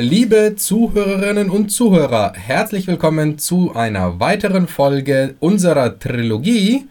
Liebe 0.00 0.54
Zuhörerinnen 0.54 1.50
und 1.50 1.70
Zuhörer, 1.70 2.32
herzlich 2.36 2.86
willkommen 2.86 3.36
zu 3.36 3.74
einer 3.74 4.20
weiteren 4.20 4.68
Folge 4.68 5.34
unserer 5.40 5.98
Trilogie 5.98 6.86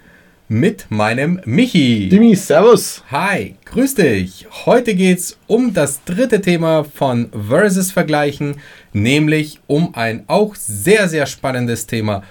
mit 0.49 0.87
meinem 0.91 1.39
Michi. 1.45 2.09
Dimi, 2.09 2.35
servus. 2.35 3.05
Hi, 3.09 3.55
grüß 3.63 3.95
dich. 3.95 4.45
Heute 4.65 4.93
geht's 4.93 5.37
um 5.47 5.73
das 5.73 6.03
dritte 6.03 6.41
Thema 6.41 6.83
von 6.83 7.31
Versus 7.31 7.93
Vergleichen, 7.93 8.59
nämlich 8.91 9.61
um 9.67 9.95
ein 9.95 10.25
auch 10.27 10.55
sehr, 10.55 11.07
sehr 11.07 11.27
spannendes 11.27 11.87
Thema 11.87 12.23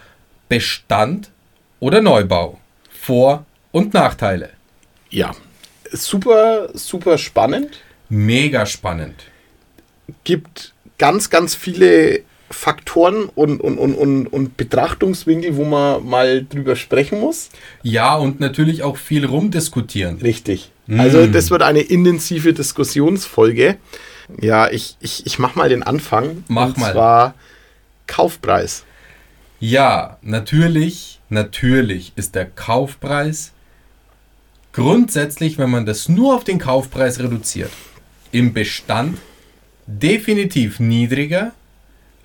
Bestand 0.51 1.31
oder 1.81 2.03
Neubau. 2.03 2.61
Vor- 2.91 3.47
und 3.73 3.95
Nachteile. 3.95 4.51
Ja, 5.09 5.35
super, 5.91 6.69
super 6.75 7.17
spannend. 7.17 7.79
Mega 8.11 8.67
spannend. 8.67 9.25
Gibt 10.25 10.75
ganz, 10.99 11.31
ganz 11.31 11.55
viele 11.55 12.21
Faktoren 12.51 13.25
und, 13.35 13.61
und, 13.61 13.79
und, 13.79 13.95
und, 13.95 14.27
und 14.29 14.57
Betrachtungswinkel, 14.57 15.57
wo 15.57 15.65
man 15.65 16.07
mal 16.07 16.45
drüber 16.45 16.77
sprechen 16.77 17.21
muss. 17.21 17.51
Ja, 17.83 18.15
und 18.17 18.41
natürlich 18.41 18.83
auch 18.83 18.97
viel 18.97 19.27
rumdiskutieren. 19.27 20.19
Richtig. 20.19 20.71
Also 20.89 21.27
das 21.27 21.51
wird 21.51 21.63
eine 21.63 21.81
intensive 21.81 22.53
Diskussionsfolge. 22.53 23.77
Ja, 24.41 24.71
ich, 24.71 24.97
ich, 25.01 25.27
ich 25.27 25.39
mach 25.39 25.57
mal 25.57 25.69
den 25.69 25.83
Anfang. 25.83 26.45
Mach 26.49 26.69
und 26.69 26.79
mal. 26.79 26.87
Und 26.87 26.93
zwar 26.93 27.35
Kaufpreis. 28.07 28.85
Ja, 29.59 30.19
natürlich, 30.23 31.21
natürlich 31.29 32.13
ist 32.15 32.35
der 32.35 32.47
Kaufpreis 32.47 33.53
grundsätzlich, 34.73 35.59
wenn 35.59 35.71
man 35.71 35.87
das 35.87 36.09
nur 36.09 36.35
auf 36.35 36.45
den 36.45 36.59
Kaufpreis 36.59 37.19
reduziert, 37.19 37.71
im 38.31 38.53
Bestand 38.53 39.19
definitiv 39.87 40.81
niedriger 40.81 41.53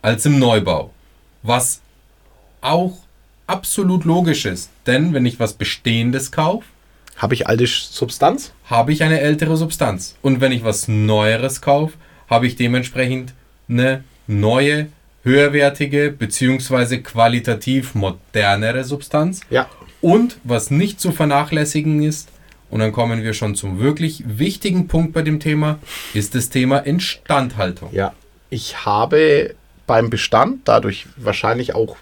als 0.01 0.25
im 0.25 0.39
Neubau. 0.39 0.91
Was 1.43 1.81
auch 2.61 2.97
absolut 3.47 4.05
logisch 4.05 4.45
ist, 4.45 4.69
denn 4.87 5.13
wenn 5.13 5.25
ich 5.25 5.39
was 5.39 5.53
Bestehendes 5.53 6.31
kaufe, 6.31 6.65
Habe 7.17 7.33
ich 7.33 7.47
alte 7.47 7.65
Substanz? 7.67 8.53
habe 8.65 8.93
ich 8.93 9.03
eine 9.03 9.19
ältere 9.19 9.57
Substanz. 9.57 10.15
Und 10.21 10.41
wenn 10.41 10.51
ich 10.51 10.63
was 10.63 10.87
Neueres 10.87 11.61
kaufe, 11.61 11.93
habe 12.29 12.47
ich 12.47 12.55
dementsprechend 12.55 13.33
eine 13.69 14.03
neue, 14.27 14.87
höherwertige 15.23 16.11
bzw. 16.11 16.99
qualitativ 16.99 17.93
modernere 17.95 18.83
Substanz. 18.85 19.41
Ja. 19.49 19.67
Und 20.01 20.37
was 20.43 20.71
nicht 20.71 20.99
zu 20.99 21.11
vernachlässigen 21.11 22.01
ist, 22.01 22.29
und 22.71 22.79
dann 22.79 22.91
kommen 22.91 23.21
wir 23.21 23.33
schon 23.33 23.53
zum 23.53 23.79
wirklich 23.79 24.23
wichtigen 24.25 24.87
Punkt 24.87 25.13
bei 25.13 25.21
dem 25.21 25.39
Thema, 25.39 25.77
ist 26.13 26.33
das 26.33 26.49
Thema 26.49 26.79
Instandhaltung. 26.79 27.89
Ja. 27.91 28.13
Ich 28.49 28.85
habe 28.85 29.55
beim 29.85 30.09
Bestand, 30.09 30.61
dadurch 30.65 31.05
wahrscheinlich 31.17 31.75
auch 31.75 31.97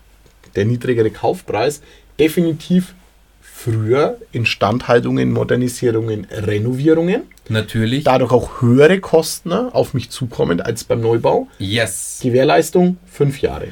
der 0.56 0.66
niedrigere 0.66 1.10
Kaufpreis, 1.10 1.82
definitiv 2.20 2.94
früher 3.42 4.18
Instandhaltungen, 4.32 5.32
Modernisierungen, 5.32 6.26
Renovierungen. 6.32 7.24
Natürlich. 7.50 8.04
Dadurch 8.04 8.32
auch 8.32 8.62
höhere 8.62 9.00
Kosten 9.00 9.50
ne, 9.50 9.70
auf 9.74 9.94
mich 9.94 10.12
zukommen 10.12 10.62
als 10.62 10.84
beim 10.84 11.02
Neubau. 11.02 11.48
Yes. 11.58 12.20
Gewährleistung 12.22 12.98
fünf 13.12 13.42
Jahre. 13.42 13.70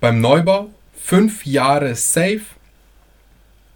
Beim 0.00 0.20
Neubau 0.20 0.70
fünf 0.94 1.44
Jahre 1.44 1.94
safe 1.96 2.42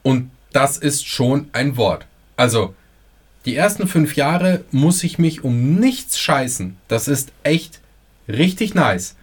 und 0.02 0.30
das 0.52 0.78
ist 0.78 1.06
schon 1.06 1.50
ein 1.52 1.76
Wort. 1.76 2.06
Also 2.40 2.74
die 3.44 3.54
ersten 3.54 3.86
fünf 3.86 4.16
Jahre 4.16 4.64
muss 4.70 5.04
ich 5.04 5.18
mich 5.18 5.44
um 5.44 5.74
nichts 5.74 6.18
scheißen. 6.18 6.78
Das 6.88 7.06
ist 7.06 7.32
echt 7.42 7.80
richtig 8.28 8.74
nice. 8.74 9.14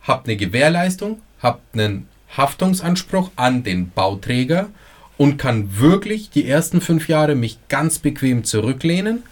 Habt 0.00 0.26
eine 0.26 0.38
Gewährleistung, 0.38 1.20
habt 1.42 1.60
einen 1.74 2.08
Haftungsanspruch 2.34 3.32
an 3.36 3.64
den 3.64 3.90
Bauträger 3.90 4.68
und 5.18 5.36
kann 5.36 5.78
wirklich 5.78 6.30
die 6.30 6.48
ersten 6.48 6.80
fünf 6.80 7.06
Jahre 7.06 7.34
mich 7.34 7.58
ganz 7.68 7.98
bequem 7.98 8.44
zurücklehnen. 8.44 9.24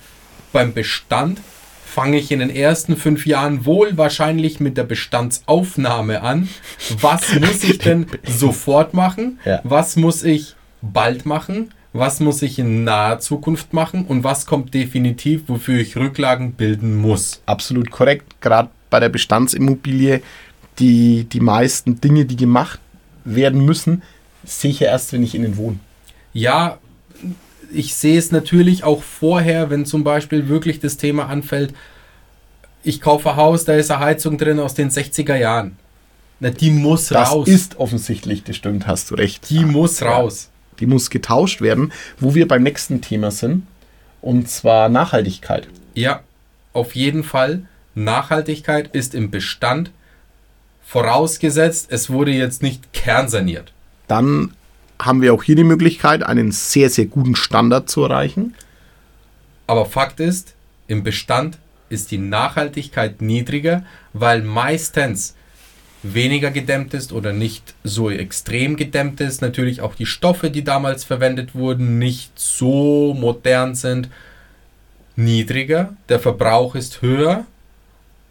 Beim 0.53 0.75
Bestand 0.75 1.41
fange 1.87 2.19
ich 2.19 2.31
in 2.33 2.41
den 2.41 2.51
ersten 2.51 2.99
fünf 2.99 3.25
Jahren 3.25 3.65
wohl 3.65 3.97
wahrscheinlich 3.97 4.61
mit 4.61 4.77
der 4.77 4.85
Bestandsaufnahme 4.85 6.21
an. 6.21 6.51
Was 7.01 7.33
muss 7.41 7.65
ich 7.65 7.79
denn 7.79 8.09
sofort 8.27 8.93
machen? 8.93 9.41
Ja. 9.47 9.61
Was 9.65 9.97
muss 9.97 10.23
ich 10.23 10.55
bald 10.83 11.25
machen? 11.25 11.71
Was 11.95 12.21
muss 12.21 12.41
ich 12.43 12.59
in 12.59 12.85
naher 12.85 13.19
Zukunft 13.21 13.73
machen? 13.75 14.07
Und 14.07 14.25
was 14.25 14.47
kommt 14.47 14.73
definitiv, 14.73 15.43
wofür 15.49 15.79
ich 15.79 15.97
Rücklagen 15.97 16.53
bilden 16.53 16.97
muss? 16.97 17.43
Absolut 17.47 17.91
korrekt. 17.91 18.41
Gerade 18.41 18.71
bei 18.89 18.99
der 19.01 19.11
Bestandsimmobilie, 19.11 20.23
die, 20.79 21.25
die 21.25 21.41
meisten 21.41 22.01
Dinge, 22.01 22.25
die 22.25 22.37
gemacht 22.37 22.81
werden 23.25 23.65
müssen, 23.65 24.03
sehe 24.45 24.71
ich 24.71 24.81
ja 24.81 24.89
erst, 24.89 25.13
wenn 25.13 25.23
ich 25.23 25.35
innen 25.35 25.57
wohne. 25.59 25.79
Ja, 26.33 26.79
ich 27.73 27.95
sehe 27.95 28.19
es 28.19 28.33
natürlich 28.33 28.85
auch 28.85 29.03
vorher, 29.03 29.69
wenn 29.71 29.85
zum 29.87 30.03
Beispiel 30.03 30.49
wirklich 30.49 30.81
das 30.81 30.97
Thema 30.97 31.27
anfällt, 31.27 31.75
ich 32.85 33.01
kaufe 33.01 33.31
ein 33.31 33.37
Haus, 33.37 33.65
da 33.65 33.75
ist 33.75 33.91
eine 33.91 34.01
Heizung 34.01 34.39
drin 34.39 34.59
aus 34.59 34.75
den 34.75 34.91
60er 34.91 35.37
Jahren. 35.37 35.77
Na, 36.41 36.51
die 36.51 36.71
muss 36.71 37.09
Das 37.09 37.31
raus. 37.31 37.47
ist 37.47 37.79
offensichtlich, 37.79 38.43
das 38.45 38.57
stimmt, 38.57 38.87
hast 38.87 39.11
du 39.11 39.15
recht. 39.15 39.49
die 39.51 39.65
muss 39.65 40.03
raus. 40.03 40.49
Die 40.81 40.87
muss 40.87 41.11
getauscht 41.11 41.61
werden, 41.61 41.93
wo 42.19 42.35
wir 42.35 42.49
beim 42.49 42.63
nächsten 42.63 43.01
Thema 43.01 43.31
sind. 43.31 43.67
Und 44.21 44.49
zwar 44.49 44.89
Nachhaltigkeit. 44.89 45.69
Ja, 45.95 46.21
auf 46.73 46.95
jeden 46.95 47.25
Fall. 47.25 47.63
Nachhaltigkeit 47.95 48.95
ist 48.95 49.15
im 49.15 49.31
Bestand 49.31 49.91
vorausgesetzt, 50.85 51.89
es 51.91 52.11
wurde 52.11 52.33
jetzt 52.33 52.63
nicht 52.63 52.93
kernsaniert. 52.93 53.73
Dann 54.09 54.53
haben 55.01 55.23
wir 55.23 55.35
auch 55.35 55.43
hier 55.43 55.57
die 55.57 55.65
Möglichkeit, 55.65 56.23
einen 56.23 56.53
sehr, 56.53 56.91
sehr 56.91 57.07
guten 57.07 57.35
Standard 57.35 57.89
zu 57.89 58.05
erreichen. 58.05 58.55
Aber 59.67 59.87
Fakt 59.87 60.21
ist, 60.21 60.55
im 60.87 61.03
Bestand 61.03 61.59
ist 61.89 62.11
die 62.11 62.19
Nachhaltigkeit 62.19 63.21
niedriger, 63.21 63.85
weil 64.13 64.43
meistens 64.43 65.35
weniger 66.03 66.51
gedämmt 66.51 66.95
ist 66.95 67.13
oder 67.13 67.33
nicht 67.33 67.75
so 67.85 68.11
extrem 68.11 68.77
gedämmt 68.77 69.21
ist. 69.21 69.41
Natürlich 69.43 69.81
auch 69.81 69.95
die 69.95 70.07
Stoffe, 70.07 70.51
die 70.51 70.65
damals 70.65 71.05
verwendet 71.05 71.55
wurden, 71.55 71.99
nicht 71.99 72.33
so 72.39 73.15
modern 73.15 73.75
sind. 73.75 74.09
Niedriger, 75.17 75.95
der 76.09 76.19
Verbrauch 76.21 76.75
ist 76.75 77.03
höher 77.03 77.45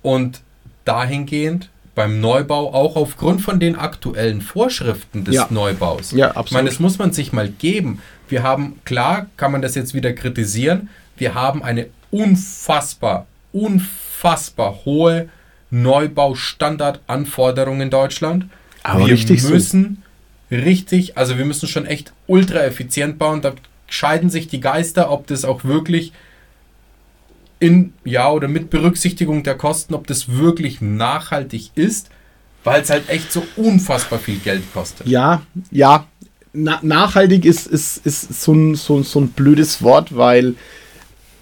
und 0.01 0.41
dahingehend 0.83 1.69
beim 1.93 2.19
Neubau 2.21 2.73
auch 2.73 2.95
aufgrund 2.95 3.41
von 3.41 3.59
den 3.59 3.75
aktuellen 3.75 4.41
Vorschriften 4.41 5.23
des 5.23 5.35
Ja. 5.35 5.47
Neubaus. 5.49 6.11
Ja, 6.11 6.31
Ich 6.31 6.37
absolut. 6.37 6.51
meine, 6.53 6.69
das 6.69 6.79
muss 6.79 6.97
man 6.97 7.11
sich 7.13 7.33
mal 7.33 7.49
geben. 7.49 8.01
Wir 8.29 8.43
haben, 8.43 8.79
klar, 8.85 9.27
kann 9.37 9.51
man 9.51 9.61
das 9.61 9.75
jetzt 9.75 9.93
wieder 9.93 10.13
kritisieren, 10.13 10.89
wir 11.17 11.35
haben 11.35 11.61
eine 11.63 11.87
unfassbar, 12.09 13.27
unfassbar 13.51 14.79
hohe 14.85 15.29
Neubaustandardanforderung 15.71 17.81
in 17.81 17.89
Deutschland. 17.89 18.45
Aber 18.83 19.07
wir 19.07 19.13
richtig 19.13 19.41
so. 19.41 19.49
müssen 19.49 20.03
richtig, 20.51 21.17
also 21.17 21.37
wir 21.37 21.45
müssen 21.45 21.67
schon 21.67 21.85
echt 21.85 22.13
ultra 22.27 22.59
effizient 22.59 23.17
bauen. 23.17 23.41
Da 23.41 23.53
scheiden 23.87 24.29
sich 24.29 24.47
die 24.47 24.59
Geister, 24.59 25.11
ob 25.11 25.27
das 25.27 25.45
auch 25.45 25.63
wirklich 25.63 26.11
in, 27.59 27.93
ja, 28.03 28.29
oder 28.29 28.47
mit 28.47 28.69
Berücksichtigung 28.69 29.43
der 29.43 29.55
Kosten, 29.55 29.93
ob 29.93 30.07
das 30.07 30.29
wirklich 30.29 30.81
nachhaltig 30.81 31.71
ist, 31.75 32.09
weil 32.63 32.81
es 32.81 32.89
halt 32.89 33.09
echt 33.09 33.31
so 33.31 33.43
unfassbar 33.55 34.19
viel 34.19 34.37
Geld 34.37 34.63
kostet. 34.73 35.07
Ja, 35.07 35.43
ja. 35.69 36.07
Na, 36.53 36.79
nachhaltig 36.81 37.45
ist, 37.45 37.67
ist, 37.67 38.05
ist 38.05 38.41
so, 38.41 38.53
ein, 38.53 38.75
so, 38.75 39.01
so 39.03 39.21
ein 39.21 39.29
blödes 39.29 39.81
Wort, 39.81 40.17
weil 40.17 40.55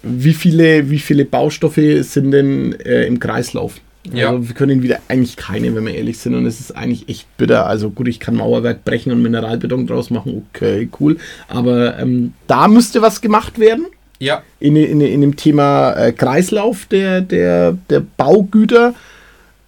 wie 0.02 0.34
viele, 0.34 0.88
wie 0.88 1.00
viele 1.00 1.24
Baustoffe 1.24 2.02
sind 2.02 2.30
denn 2.30 2.78
äh, 2.80 3.06
im 3.06 3.18
Kreislauf? 3.18 3.80
Ja. 4.10 4.30
Also 4.30 4.48
wir 4.48 4.54
können 4.54 4.82
wieder 4.82 4.98
eigentlich 5.08 5.36
keine, 5.36 5.74
wenn 5.74 5.84
wir 5.86 5.94
ehrlich 5.94 6.18
sind. 6.18 6.34
Und 6.34 6.46
es 6.46 6.60
ist 6.60 6.72
eigentlich 6.76 7.08
echt 7.08 7.36
bitter. 7.36 7.66
Also 7.66 7.90
gut, 7.90 8.08
ich 8.08 8.18
kann 8.20 8.36
Mauerwerk 8.36 8.84
brechen 8.84 9.12
und 9.12 9.22
Mineralbeton 9.22 9.86
draus 9.86 10.10
machen. 10.10 10.46
Okay, 10.54 10.88
cool. 10.98 11.18
Aber 11.48 11.98
ähm, 11.98 12.32
da 12.46 12.66
müsste 12.68 13.02
was 13.02 13.20
gemacht 13.20 13.58
werden. 13.58 13.86
Ja, 14.18 14.42
In, 14.58 14.76
in, 14.76 15.00
in 15.00 15.20
dem 15.22 15.36
Thema 15.36 15.92
äh, 15.94 16.12
Kreislauf 16.12 16.86
der, 16.86 17.20
der, 17.22 17.72
der 17.88 18.00
Baugüter. 18.00 18.94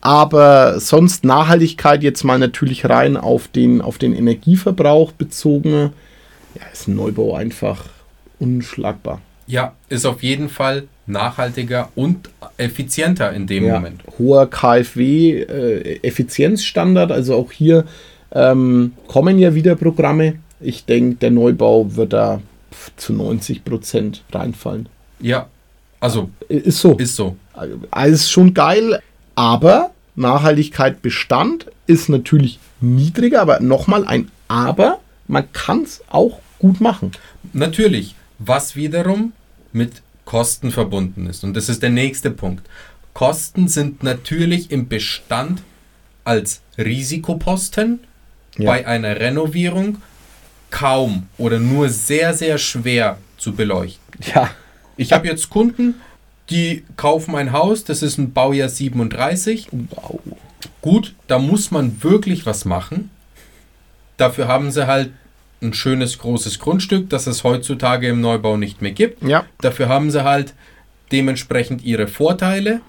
Aber 0.02 0.80
sonst 0.80 1.24
Nachhaltigkeit 1.24 2.02
jetzt 2.02 2.24
mal 2.24 2.38
natürlich 2.38 2.88
rein 2.88 3.16
auf 3.16 3.48
den, 3.48 3.80
auf 3.80 3.98
den 3.98 4.14
Energieverbrauch 4.14 5.12
bezogen. 5.12 5.92
Ja, 6.54 6.62
ist 6.72 6.88
ein 6.88 6.96
Neubau 6.96 7.34
einfach 7.34 7.84
unschlagbar. 8.40 9.20
ja, 9.46 9.74
ist 9.88 10.04
auf 10.04 10.22
jeden 10.22 10.48
Fall 10.48 10.84
nachhaltiger 11.06 11.90
und 11.94 12.30
effizienter 12.56 13.32
in 13.32 13.46
dem 13.46 13.66
Ja, 13.66 13.74
Moment. 13.74 14.02
hoher 14.18 14.48
KfW-Effizienzstandard, 14.48 17.12
also 17.12 17.36
auch 17.36 17.52
hier 17.52 17.84
ähm, 18.32 18.92
kommen 19.08 19.38
ja 19.38 19.54
wieder 19.54 19.74
Programme. 19.76 20.34
Ich 20.60 20.84
denke, 20.84 21.16
der 21.16 21.30
Neubau 21.30 21.94
wird 21.96 22.12
da 22.12 22.40
zu 22.96 23.12
90 23.12 23.64
Prozent 23.64 24.22
reinfallen. 24.32 24.88
Ja, 25.20 25.46
also 26.00 26.30
Ist 26.48 26.80
so. 26.80 26.96
ist 26.96 27.14
so. 27.16 27.36
Also 27.90 28.28
schon 28.30 28.54
geil. 28.54 29.00
Aber 29.34 29.90
Nachhaltigkeit 30.14 31.02
Bestand 31.02 31.66
ist 31.86 32.08
natürlich 32.08 32.58
niedriger, 32.80 33.40
aber 33.42 33.60
nochmal 33.60 34.06
ein 34.06 34.30
Aber, 34.48 35.00
man 35.28 35.50
kann 35.52 35.82
es 35.82 36.02
auch 36.10 36.38
gut 36.58 36.80
machen. 36.80 37.12
Natürlich, 37.52 38.14
was 38.38 38.76
wiederum 38.76 39.32
mit 39.72 39.92
Kosten 40.32 40.70
verbunden 40.70 41.26
ist. 41.26 41.44
Und 41.44 41.52
das 41.58 41.68
ist 41.68 41.82
der 41.82 41.90
nächste 41.90 42.30
Punkt. 42.30 42.66
Kosten 43.12 43.68
sind 43.68 44.02
natürlich 44.02 44.70
im 44.70 44.88
Bestand 44.88 45.62
als 46.24 46.62
Risikoposten 46.78 48.00
Ja. 48.56 48.70
bei 48.70 48.86
einer 48.86 49.20
Renovierung 49.20 49.98
kaum 50.70 51.26
oder 51.36 51.58
nur 51.58 51.90
sehr, 51.90 52.32
sehr 52.32 52.56
schwer 52.56 53.18
zu 53.36 53.52
beleuchten. 53.52 54.00
Ja. 54.34 54.50
Ich 54.96 55.12
habe 55.12 55.28
jetzt 55.28 55.50
Kunden, 55.50 55.96
die 56.48 56.82
kaufen 56.96 57.34
ein 57.36 57.52
Haus, 57.52 57.84
das 57.84 58.02
ist 58.02 58.16
ein 58.16 58.32
Baujahr 58.32 58.70
37. 58.70 59.68
Wow. 59.90 60.18
Gut, 60.80 61.14
da 61.26 61.38
muss 61.38 61.70
man 61.70 62.02
wirklich 62.02 62.46
was 62.46 62.64
machen. 62.64 63.10
Dafür 64.16 64.48
haben 64.48 64.70
sie 64.72 64.86
halt 64.86 65.10
ein 65.62 65.74
schönes 65.74 66.18
großes 66.18 66.58
Grundstück, 66.58 67.08
das 67.10 67.26
es 67.26 67.44
heutzutage 67.44 68.08
im 68.08 68.20
Neubau 68.20 68.56
nicht 68.56 68.82
mehr 68.82 68.92
gibt. 68.92 69.22
Ja. 69.22 69.44
Dafür 69.60 69.88
haben 69.88 70.10
sie 70.10 70.24
halt 70.24 70.54
dementsprechend 71.12 71.84
ihre 71.84 72.08
Vorteile, 72.08 72.80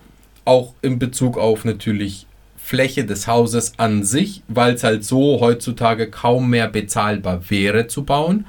auch 0.45 0.73
in 0.81 0.99
Bezug 0.99 1.37
auf 1.37 1.65
natürlich 1.65 2.25
Fläche 2.57 3.05
des 3.05 3.27
Hauses 3.27 3.73
an 3.77 4.03
sich, 4.03 4.41
weil 4.47 4.75
es 4.75 4.83
halt 4.83 5.03
so 5.03 5.39
heutzutage 5.41 6.09
kaum 6.09 6.49
mehr 6.49 6.69
bezahlbar 6.69 7.49
wäre 7.49 7.87
zu 7.87 8.03
bauen. 8.03 8.45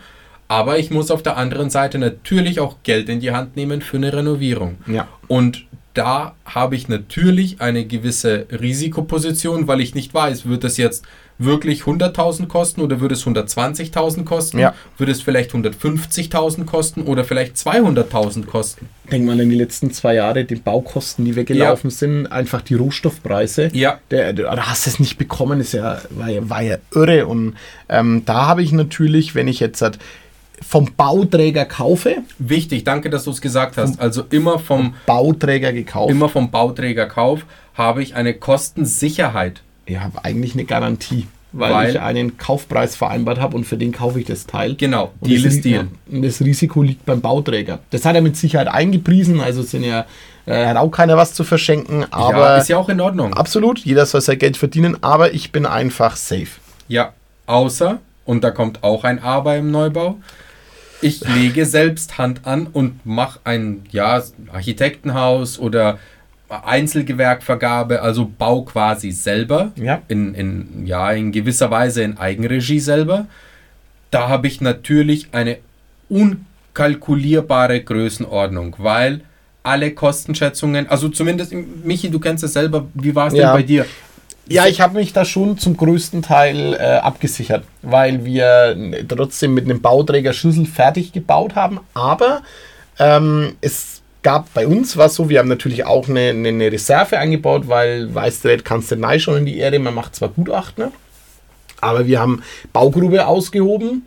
Aber 0.46 0.78
ich 0.78 0.90
muss 0.90 1.10
auf 1.10 1.22
der 1.22 1.36
anderen 1.36 1.70
Seite 1.70 1.98
natürlich 1.98 2.60
auch 2.60 2.76
Geld 2.84 3.08
in 3.08 3.20
die 3.20 3.32
Hand 3.32 3.56
nehmen 3.56 3.80
für 3.80 3.96
eine 3.96 4.12
Renovierung. 4.12 4.76
Ja. 4.86 5.08
Und 5.26 5.64
da 5.94 6.34
habe 6.44 6.76
ich 6.76 6.88
natürlich 6.88 7.60
eine 7.60 7.86
gewisse 7.86 8.46
Risikoposition, 8.50 9.66
weil 9.66 9.80
ich 9.80 9.94
nicht 9.94 10.12
weiß, 10.12 10.46
wird 10.46 10.64
es 10.64 10.76
jetzt 10.76 11.04
wirklich 11.38 11.82
100.000 11.82 12.46
kosten 12.46 12.80
oder 12.80 13.00
würde 13.00 13.14
es 13.14 13.24
120.000 13.24 14.24
kosten? 14.24 14.58
Ja. 14.58 14.74
Würde 14.98 15.12
es 15.12 15.22
vielleicht 15.22 15.52
150.000 15.52 16.64
kosten 16.64 17.02
oder 17.02 17.24
vielleicht 17.24 17.56
200.000 17.56 18.46
kosten? 18.46 18.88
Denk 19.10 19.26
mal 19.26 19.40
an 19.40 19.50
die 19.50 19.56
letzten 19.56 19.92
zwei 19.92 20.14
Jahre, 20.14 20.44
die 20.44 20.54
Baukosten, 20.54 21.24
die 21.24 21.36
weggelaufen 21.36 21.90
sind, 21.90 22.26
einfach 22.26 22.62
die 22.62 22.74
Rohstoffpreise. 22.74 23.70
Ja. 23.72 23.98
Der, 24.10 24.32
der, 24.32 24.54
du 24.54 24.66
hast 24.66 24.86
es 24.86 24.98
nicht 24.98 25.18
bekommen, 25.18 25.60
ist 25.60 25.72
ja, 25.72 26.00
war, 26.10 26.28
ja, 26.28 26.48
war 26.48 26.62
ja 26.62 26.78
irre. 26.94 27.26
Und 27.26 27.54
ähm, 27.88 28.22
da 28.24 28.46
habe 28.46 28.62
ich 28.62 28.72
natürlich, 28.72 29.34
wenn 29.34 29.48
ich 29.48 29.60
jetzt 29.60 29.82
halt 29.82 29.98
vom 30.62 30.94
Bauträger 30.96 31.64
kaufe, 31.64 32.18
Wichtig, 32.38 32.84
danke, 32.84 33.10
dass 33.10 33.24
du 33.24 33.32
es 33.32 33.40
gesagt 33.40 33.76
hast. 33.76 34.00
Also 34.00 34.24
immer 34.30 34.58
vom, 34.58 34.94
Bauträger 35.04 35.72
gekauft, 35.72 36.10
immer 36.10 36.28
vom 36.28 36.50
Bauträgerkauf 36.50 37.44
habe 37.74 38.02
ich 38.02 38.14
eine 38.14 38.34
Kostensicherheit. 38.34 39.62
Ich 39.86 39.98
habe 39.98 40.24
eigentlich 40.24 40.54
eine 40.54 40.64
Garantie, 40.64 41.26
weil, 41.52 41.72
Weil- 41.72 41.90
ich 41.90 42.00
einen 42.00 42.36
Kaufpreis 42.36 42.96
vereinbart 42.96 43.40
habe 43.40 43.56
und 43.56 43.64
für 43.64 43.76
den 43.76 43.92
kaufe 43.92 44.18
ich 44.20 44.26
das 44.26 44.46
Teil. 44.46 44.74
Genau, 44.76 45.12
Und 45.20 45.30
Deal 45.30 45.42
das 45.42 45.54
ist 45.54 45.64
Deal. 45.64 45.88
Und 46.10 46.22
das 46.22 46.40
Risiko 46.40 46.82
liegt 46.82 47.06
beim 47.06 47.20
Bauträger. 47.20 47.78
Das 47.90 48.04
hat 48.04 48.14
er 48.16 48.22
mit 48.22 48.36
Sicherheit 48.36 48.68
eingepriesen, 48.68 49.40
also 49.40 49.62
sind 49.62 49.84
ja, 49.84 50.06
äh, 50.46 50.66
hat 50.66 50.76
auch 50.76 50.90
keiner 50.90 51.16
was 51.16 51.32
zu 51.34 51.44
verschenken, 51.44 52.04
aber 52.10 52.38
ja, 52.38 52.56
ist 52.56 52.68
ja 52.68 52.76
auch 52.76 52.88
in 52.88 53.00
Ordnung. 53.00 53.34
absolut, 53.34 53.78
jeder 53.80 54.04
soll 54.06 54.20
sein 54.20 54.38
Geld 54.38 54.56
verdienen, 54.56 54.96
aber 55.02 55.32
ich 55.32 55.52
bin 55.52 55.64
einfach 55.66 56.16
safe. 56.16 56.48
Ja, 56.88 57.12
außer, 57.46 57.98
und 58.24 58.42
da 58.42 58.50
kommt 58.50 58.82
auch 58.82 59.04
ein 59.04 59.22
Aber 59.22 59.56
im 59.56 59.70
Neubau, 59.70 60.16
ich 61.00 61.20
lege 61.28 61.66
selbst 61.66 62.18
Hand 62.18 62.46
an 62.46 62.66
und 62.66 63.04
mache 63.04 63.38
ein 63.44 63.82
ja, 63.90 64.22
Architektenhaus 64.52 65.58
oder 65.58 65.98
Einzelgewerkvergabe, 66.48 68.02
also 68.02 68.30
bau 68.38 68.62
quasi 68.62 69.10
selber, 69.10 69.72
Ja. 69.76 70.02
in, 70.08 70.34
in, 70.34 70.86
ja, 70.86 71.10
in 71.12 71.32
gewisser 71.32 71.70
Weise 71.70 72.02
in 72.02 72.18
Eigenregie 72.18 72.80
selber. 72.80 73.26
Da 74.10 74.28
habe 74.28 74.46
ich 74.46 74.60
natürlich 74.60 75.28
eine 75.32 75.58
unkalkulierbare 76.08 77.80
Größenordnung, 77.82 78.76
weil 78.78 79.20
alle 79.62 79.92
Kostenschätzungen, 79.92 80.88
also 80.88 81.08
zumindest, 81.08 81.52
Michi, 81.52 82.10
du 82.10 82.20
kennst 82.20 82.44
es 82.44 82.52
selber, 82.52 82.86
wie 82.94 83.14
war 83.14 83.28
es 83.28 83.34
Ja. 83.34 83.46
denn 83.46 83.52
bei 83.52 83.62
dir? 83.62 83.86
Ja, 84.46 84.66
ich 84.66 84.82
habe 84.82 84.98
mich 84.98 85.14
da 85.14 85.24
schon 85.24 85.56
zum 85.56 85.74
größten 85.74 86.20
Teil 86.20 86.74
äh, 86.74 86.76
abgesichert, 86.98 87.64
weil 87.80 88.26
wir 88.26 88.76
trotzdem 89.08 89.54
mit 89.54 89.64
einem 89.64 89.80
Bauträger 89.80 90.34
Schlüssel 90.34 90.66
fertig 90.66 91.12
gebaut 91.12 91.54
haben. 91.54 91.80
Aber 91.94 92.42
ähm, 92.98 93.54
es 93.62 93.93
gab 94.24 94.52
bei 94.54 94.66
uns 94.66 94.96
was 94.96 95.14
so, 95.14 95.28
wir 95.28 95.38
haben 95.38 95.48
natürlich 95.48 95.84
auch 95.84 96.08
eine, 96.08 96.30
eine, 96.30 96.48
eine 96.48 96.72
Reserve 96.72 97.16
eingebaut, 97.16 97.68
weil 97.68 98.08
du, 98.08 98.58
kannst 98.64 98.90
du 98.90 98.96
nicht 98.96 99.22
schon 99.22 99.36
in 99.36 99.46
die 99.46 99.58
Erde, 99.58 99.78
man 99.78 99.94
macht 99.94 100.16
zwar 100.16 100.30
Gutachten, 100.30 100.90
aber 101.80 102.06
wir 102.06 102.18
haben 102.18 102.42
Baugrube 102.72 103.26
ausgehoben, 103.26 104.02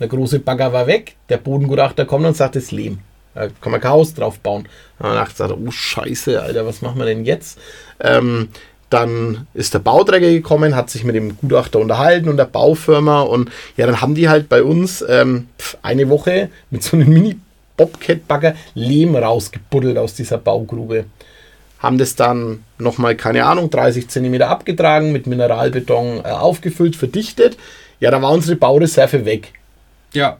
der 0.00 0.08
große 0.08 0.40
Bagger 0.40 0.72
war 0.72 0.86
weg, 0.86 1.14
der 1.28 1.36
Bodengutachter 1.36 2.04
kommt 2.04 2.26
und 2.26 2.36
sagt, 2.36 2.56
ist 2.56 2.72
Lehm. 2.72 2.98
Da 3.34 3.48
kann 3.60 3.70
man 3.70 3.80
kein 3.80 3.92
Haus 3.92 4.14
drauf 4.14 4.40
bauen. 4.40 4.66
Dann 4.98 5.10
haben 5.10 5.14
wir 5.16 5.46
gedacht, 5.46 5.60
oh 5.64 5.70
Scheiße, 5.70 6.42
Alter, 6.42 6.66
was 6.66 6.82
machen 6.82 6.98
wir 6.98 7.04
denn 7.04 7.24
jetzt? 7.24 7.58
Ähm, 8.00 8.48
dann 8.90 9.46
ist 9.54 9.74
der 9.74 9.80
Bauträger 9.80 10.30
gekommen, 10.30 10.74
hat 10.74 10.88
sich 10.88 11.04
mit 11.04 11.14
dem 11.14 11.36
Gutachter 11.36 11.78
unterhalten 11.78 12.28
und 12.28 12.38
der 12.38 12.46
Baufirma 12.46 13.20
und 13.20 13.50
ja, 13.76 13.86
dann 13.86 14.00
haben 14.00 14.14
die 14.14 14.28
halt 14.28 14.48
bei 14.48 14.62
uns 14.62 15.04
ähm, 15.06 15.48
eine 15.82 16.08
Woche 16.08 16.48
mit 16.70 16.82
so 16.82 16.96
einem 16.96 17.12
Mini-Bobcat-Bagger 17.78 18.54
Lehm 18.74 19.16
rausgebuddelt 19.16 19.96
aus 19.98 20.14
dieser 20.14 20.38
Baugrube. 20.38 21.06
Haben 21.78 21.98
das 21.98 22.16
dann 22.16 22.64
nochmal, 22.78 23.14
keine 23.14 23.44
Ahnung, 23.44 23.70
30 23.70 24.08
Zentimeter 24.08 24.48
abgetragen, 24.48 25.12
mit 25.12 25.26
Mineralbeton 25.26 26.24
äh, 26.24 26.28
aufgefüllt, 26.28 26.96
verdichtet. 26.96 27.56
Ja, 28.00 28.10
da 28.10 28.20
war 28.20 28.32
unsere 28.32 28.56
Baureserve 28.56 29.24
weg. 29.24 29.52
Ja, 30.12 30.38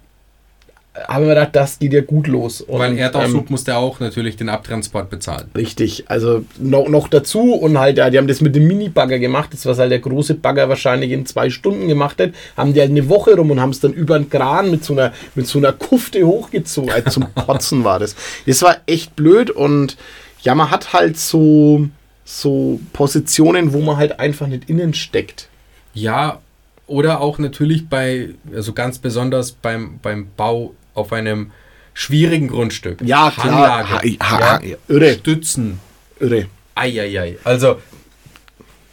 Haben 1.06 1.24
wir 1.24 1.34
gedacht, 1.34 1.50
das 1.54 1.78
geht 1.78 1.92
ja 1.92 2.00
gut 2.00 2.26
los. 2.26 2.60
Und, 2.60 2.78
Weil 2.78 2.98
Erdaussub 2.98 3.42
ähm, 3.42 3.46
musste 3.50 3.76
auch 3.76 4.00
natürlich 4.00 4.36
den 4.36 4.48
Abtransport 4.48 5.10
bezahlen. 5.10 5.50
Richtig, 5.56 6.04
also 6.08 6.44
noch, 6.58 6.88
noch 6.88 7.08
dazu 7.08 7.52
und 7.54 7.78
halt, 7.78 7.98
ja, 7.98 8.10
die 8.10 8.18
haben 8.18 8.26
das 8.26 8.40
mit 8.40 8.54
dem 8.54 8.66
Mini-Bagger 8.66 9.18
gemacht, 9.18 9.50
das 9.52 9.66
was 9.66 9.78
halt 9.78 9.92
der 9.92 10.00
große 10.00 10.34
Bagger 10.34 10.68
wahrscheinlich 10.68 11.12
in 11.12 11.26
zwei 11.26 11.50
Stunden 11.50 11.88
gemacht 11.88 12.20
hat, 12.20 12.30
haben 12.56 12.74
die 12.74 12.80
halt 12.80 12.90
eine 12.90 13.08
Woche 13.08 13.36
rum 13.36 13.50
und 13.50 13.60
haben 13.60 13.70
es 13.70 13.80
dann 13.80 13.92
über 13.92 14.18
den 14.18 14.30
Kran 14.30 14.70
mit 14.70 14.84
so 14.84 14.94
einer, 14.94 15.12
mit 15.34 15.46
so 15.46 15.58
einer 15.58 15.72
Kufte 15.72 16.26
hochgezogen. 16.26 16.90
Also 16.90 17.10
zum 17.10 17.26
Kotzen 17.34 17.84
war 17.84 17.98
das. 17.98 18.16
Das 18.46 18.62
war 18.62 18.76
echt 18.86 19.14
blöd 19.16 19.50
und 19.50 19.96
ja, 20.42 20.54
man 20.54 20.70
hat 20.70 20.92
halt 20.92 21.16
so, 21.18 21.88
so 22.24 22.80
Positionen, 22.92 23.72
wo 23.72 23.80
man 23.80 23.96
halt 23.96 24.18
einfach 24.20 24.46
nicht 24.46 24.68
innen 24.68 24.94
steckt. 24.94 25.49
Ja, 25.94 26.40
oder 26.88 27.20
auch 27.20 27.38
natürlich 27.38 27.88
bei, 27.88 28.30
also 28.54 28.73
ganz 28.73 28.99
besonders 28.99 29.52
beim, 29.52 29.99
beim 30.02 30.28
Bau 30.37 30.75
auf 30.99 31.12
einem 31.12 31.50
schwierigen 31.95 32.49
Grundstück. 32.49 32.99
Ja, 33.02 33.31
klar. 33.31 33.47
Hanglage, 33.87 34.17
Ha- 34.21 34.38
ha- 34.40 34.61
irre. 34.88 35.14
Stützen. 35.14 35.81
Irre. 36.21 36.47
Eieiei. 36.75 37.38
Also, 37.45 37.81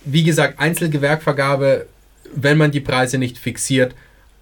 wie 0.06 0.24
gesagt, 0.24 0.60
Einzelgewerkvergabe, 0.60 1.88
wenn 2.36 2.58
man 2.58 2.72
die 2.72 2.80
Preise 2.82 3.18
nicht 3.18 3.38
fixiert, 3.38 3.94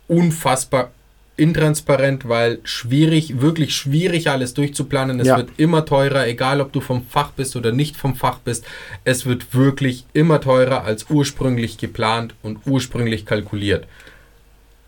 unfassbar 0.07 0.91
intransparent, 1.35 2.29
weil 2.29 2.59
schwierig, 2.63 3.41
wirklich 3.41 3.73
schwierig 3.75 4.29
alles 4.29 4.53
durchzuplanen. 4.53 5.19
Es 5.19 5.27
Ja. 5.27 5.37
wird 5.37 5.49
immer 5.57 5.83
teurer, 5.85 6.27
egal 6.27 6.61
ob 6.61 6.71
du 6.71 6.79
vom 6.79 7.07
Fach 7.07 7.31
bist 7.31 7.55
oder 7.55 7.71
nicht 7.71 7.97
vom 7.97 8.15
Fach 8.15 8.37
bist. 8.39 8.65
Es 9.03 9.25
wird 9.25 9.53
wirklich 9.55 10.05
immer 10.13 10.39
teurer 10.41 10.83
als 10.83 11.07
ursprünglich 11.09 11.79
geplant 11.79 12.35
und 12.43 12.59
ursprünglich 12.67 13.25
kalkuliert. 13.25 13.87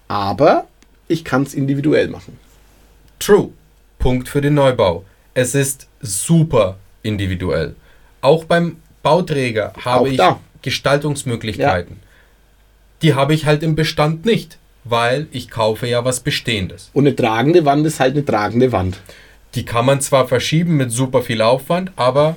Aber 0.07 0.67
ich 1.07 1.23
kann 1.25 1.43
es 1.43 1.53
individuell 1.55 2.09
machen. 2.09 2.37
True. 3.19 3.49
Punkt 3.99 4.29
für 4.29 4.41
den 4.41 4.53
Neubau. 4.53 5.03
Es 5.33 5.55
ist 5.55 5.87
super 6.01 6.77
individuell. 7.03 7.75
Auch 8.21 8.43
beim 8.45 8.77
Bauträger 9.03 9.73
habe 9.83 10.09
ich. 10.09 10.19
Gestaltungsmöglichkeiten. 10.61 11.99
Die 13.01 13.13
habe 13.13 13.33
ich 13.33 13.45
halt 13.45 13.61
im 13.61 13.75
Bestand 13.75 14.25
nicht, 14.25 14.57
weil 14.83 15.27
ich 15.31 15.49
kaufe 15.51 15.87
ja 15.87 16.03
was 16.05 16.19
Bestehendes. 16.21 16.89
Und 16.93 17.05
eine 17.05 17.15
tragende 17.15 17.65
Wand 17.65 17.85
ist 17.85 17.99
halt 17.99 18.13
eine 18.13 18.25
tragende 18.25 18.71
Wand. 18.71 18.97
Die 19.53 19.63
kann 19.65 19.85
man 19.85 20.01
zwar 20.01 20.27
verschieben 20.27 20.75
mit 20.77 20.91
super 20.91 21.21
viel 21.21 21.41
Aufwand, 21.41 21.91
aber 21.95 22.35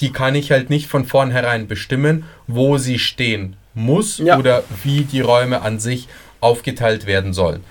die 0.00 0.12
kann 0.12 0.34
ich 0.34 0.50
halt 0.50 0.70
nicht 0.70 0.86
von 0.88 1.04
vornherein 1.04 1.66
bestimmen, 1.66 2.24
wo 2.46 2.76
sie 2.78 2.98
stehen 2.98 3.56
muss 3.74 4.18
Ja. 4.18 4.38
oder 4.38 4.62
wie 4.82 5.02
die 5.04 5.20
Räume 5.20 5.62
an 5.62 5.78
sich 5.80 6.08
aufgeteilt 6.40 7.06
werden 7.06 7.32
sollen. 7.32 7.64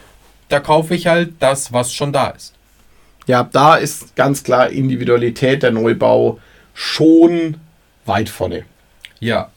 Da 0.53 0.59
kaufe 0.59 0.93
ich 0.93 1.07
halt 1.07 1.33
das, 1.39 1.73
was 1.73 1.91
schon 1.95 2.13
da 2.13 2.27
ist. 2.27 2.53
Ja, 3.25 3.41
da 3.51 3.75
ist 3.77 4.15
ganz 4.15 4.43
klar 4.43 4.69
Individualität 4.69 5.63
der 5.63 5.71
Neubau 5.71 6.39
schon 6.75 7.57
weit 8.05 8.29
vorne. 8.29 8.63
Ja. 9.19 9.49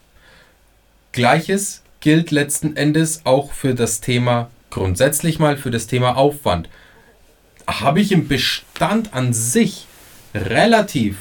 Gleiches 1.12 1.83
gilt 2.00 2.31
letzten 2.31 2.76
Endes 2.76 3.21
auch 3.25 3.53
für 3.53 3.75
das 3.75 4.00
Thema, 4.00 4.49
grundsätzlich 4.71 5.38
mal 5.38 5.59
für 5.59 5.71
das 5.71 5.87
Thema 5.87 6.17
Aufwand. 6.17 6.71
Habe 7.67 8.00
ich 8.00 8.11
im 8.11 8.26
Bestand 8.26 9.12
an 9.12 9.35
sich 9.35 9.85
relativ, 10.35 11.19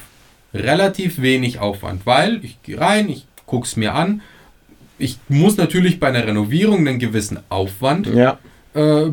relativ 0.54 1.22
wenig 1.22 1.60
Aufwand, 1.60 2.06
weil 2.06 2.46
ich 2.46 2.64
gehe 2.64 2.80
rein, 2.80 3.10
ich 3.10 3.26
gucke 3.46 3.66
es 3.68 3.76
mir 3.76 3.94
an. 3.94 4.22
Ich 4.98 5.20
muss 5.28 5.58
natürlich 5.58 6.00
bei 6.00 6.08
einer 6.08 6.26
Renovierung 6.26 6.88
einen 6.88 7.00
gewissen 7.00 7.40
Aufwand 7.50 8.08
Ja. 8.08 8.38
äh, 8.74 9.12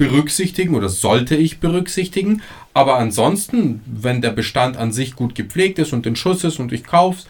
berücksichtigen 0.00 0.74
oder 0.74 0.88
sollte 0.88 1.36
ich 1.36 1.60
berücksichtigen. 1.60 2.40
Aber 2.72 2.96
ansonsten, 2.96 3.82
wenn 3.84 4.22
der 4.22 4.30
Bestand 4.30 4.78
an 4.78 4.92
sich 4.92 5.14
gut 5.14 5.34
gepflegt 5.34 5.78
ist 5.78 5.92
und 5.92 6.06
in 6.06 6.16
Schuss 6.16 6.42
ist 6.42 6.58
und 6.58 6.72
ich 6.72 6.84
kauf's, 6.84 7.26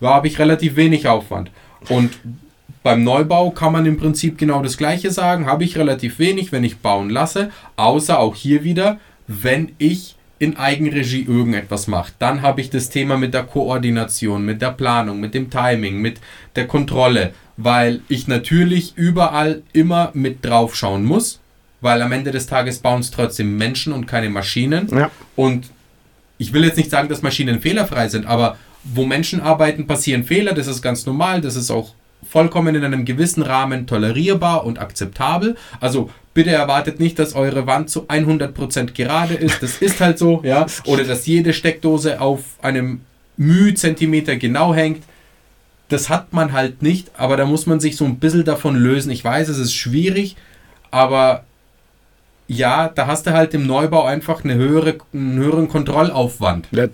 da 0.00 0.14
habe 0.14 0.26
ich 0.26 0.38
relativ 0.38 0.76
wenig 0.76 1.08
Aufwand. 1.08 1.50
Und 1.90 2.18
beim 2.82 3.04
Neubau 3.04 3.50
kann 3.50 3.74
man 3.74 3.84
im 3.84 3.98
Prinzip 3.98 4.38
genau 4.38 4.62
das 4.62 4.78
gleiche 4.78 5.10
sagen, 5.10 5.44
habe 5.44 5.64
ich 5.64 5.76
relativ 5.76 6.18
wenig, 6.18 6.52
wenn 6.52 6.64
ich 6.64 6.78
bauen 6.78 7.10
lasse, 7.10 7.50
außer 7.76 8.18
auch 8.18 8.34
hier 8.34 8.64
wieder, 8.64 8.98
wenn 9.26 9.72
ich 9.76 10.16
in 10.38 10.56
Eigenregie 10.56 11.22
irgendetwas 11.22 11.86
mache. 11.86 12.12
Dann 12.18 12.40
habe 12.40 12.62
ich 12.62 12.70
das 12.70 12.88
Thema 12.88 13.18
mit 13.18 13.34
der 13.34 13.42
Koordination, 13.42 14.42
mit 14.42 14.62
der 14.62 14.70
Planung, 14.70 15.20
mit 15.20 15.34
dem 15.34 15.50
Timing, 15.50 16.00
mit 16.00 16.18
der 16.54 16.66
Kontrolle, 16.66 17.34
weil 17.58 18.00
ich 18.08 18.26
natürlich 18.26 18.94
überall 18.96 19.62
immer 19.74 20.12
mit 20.14 20.42
drauf 20.46 20.74
schauen 20.74 21.04
muss, 21.04 21.40
weil 21.80 22.02
am 22.02 22.12
Ende 22.12 22.30
des 22.30 22.46
Tages 22.46 22.78
bauen 22.78 23.00
es 23.00 23.10
trotzdem 23.10 23.56
Menschen 23.56 23.92
und 23.92 24.06
keine 24.06 24.30
Maschinen. 24.30 24.88
Ja. 24.88 25.10
Und 25.34 25.70
ich 26.38 26.52
will 26.52 26.64
jetzt 26.64 26.76
nicht 26.76 26.90
sagen, 26.90 27.08
dass 27.08 27.22
Maschinen 27.22 27.60
fehlerfrei 27.60 28.08
sind, 28.08 28.26
aber 28.26 28.56
wo 28.84 29.04
Menschen 29.04 29.40
arbeiten, 29.40 29.86
passieren 29.86 30.24
Fehler, 30.24 30.52
das 30.52 30.66
ist 30.66 30.82
ganz 30.82 31.06
normal, 31.06 31.40
das 31.40 31.56
ist 31.56 31.70
auch 31.70 31.94
vollkommen 32.28 32.74
in 32.74 32.84
einem 32.84 33.04
gewissen 33.04 33.42
Rahmen 33.42 33.86
tolerierbar 33.86 34.64
und 34.64 34.78
akzeptabel. 34.78 35.56
Also 35.80 36.10
bitte 36.34 36.50
erwartet 36.50 37.00
nicht, 37.00 37.18
dass 37.18 37.34
eure 37.34 37.66
Wand 37.66 37.90
zu 37.90 38.06
100% 38.06 38.92
gerade 38.92 39.34
ist, 39.34 39.62
das 39.62 39.78
ist 39.78 40.00
halt 40.00 40.18
so, 40.18 40.40
ja, 40.44 40.66
oder 40.86 41.04
dass 41.04 41.26
jede 41.26 41.52
Steckdose 41.52 42.20
auf 42.20 42.40
einem 42.62 43.00
Müh-Zentimeter 43.36 44.36
genau 44.36 44.74
hängt. 44.74 45.02
Das 45.88 46.08
hat 46.08 46.32
man 46.32 46.52
halt 46.52 46.82
nicht, 46.82 47.10
aber 47.16 47.36
da 47.36 47.44
muss 47.44 47.66
man 47.66 47.78
sich 47.78 47.96
so 47.96 48.04
ein 48.04 48.18
bisschen 48.18 48.44
davon 48.44 48.74
lösen. 48.76 49.10
Ich 49.12 49.24
weiß, 49.24 49.48
es 49.48 49.58
ist 49.58 49.74
schwierig, 49.74 50.36
aber 50.90 51.44
ja, 52.48 52.88
da 52.88 53.06
hast 53.06 53.26
du 53.26 53.32
halt 53.32 53.54
im 53.54 53.66
Neubau 53.66 54.04
einfach 54.04 54.44
eine 54.44 54.54
höhere, 54.54 54.96
einen 55.12 55.38
höheren 55.38 55.68
Kontrollaufwand. 55.68 56.68
Ja, 56.70 56.86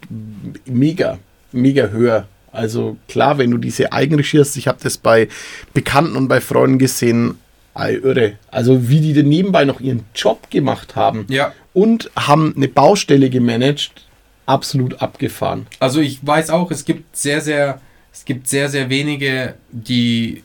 mega, 0.66 1.18
mega 1.52 1.88
höher. 1.88 2.26
Also 2.52 2.97
klar, 3.09 3.38
wenn 3.38 3.50
du 3.50 3.59
diese 3.59 3.92
Eigenregie 3.92 4.38
hast, 4.40 4.56
ich 4.56 4.68
habe 4.68 4.78
das 4.82 4.99
bei 4.99 5.28
Bekannten 5.73 6.16
und 6.16 6.28
bei 6.28 6.40
Freunden 6.40 6.78
gesehen, 6.78 7.38
ei, 7.75 7.94
irre. 7.94 8.35
Also 8.50 8.88
wie 8.88 9.00
die 9.00 9.14
denn 9.14 9.28
nebenbei 9.28 9.64
noch 9.64 9.80
ihren 9.80 10.04
Job 10.14 10.50
gemacht 10.50 10.94
haben 10.97 11.25
Ja. 11.30 11.52
und 11.73 12.11
haben 12.16 12.52
eine 12.56 12.68
Baustelle 12.68 13.30
gemanagt, 13.30 14.06
absolut 14.44 15.00
abgefahren. 15.00 15.66
Also 15.80 16.00
ich 16.00 16.26
weiß 16.26 16.50
auch, 16.50 16.71
es 16.71 16.85
gibt 16.85 17.16
sehr, 17.16 17.40
sehr, 17.40 17.80
es 18.12 18.25
gibt 18.26 18.49
sehr, 18.49 18.68
sehr 18.68 18.90
wenige, 18.90 19.54
die 19.71 20.42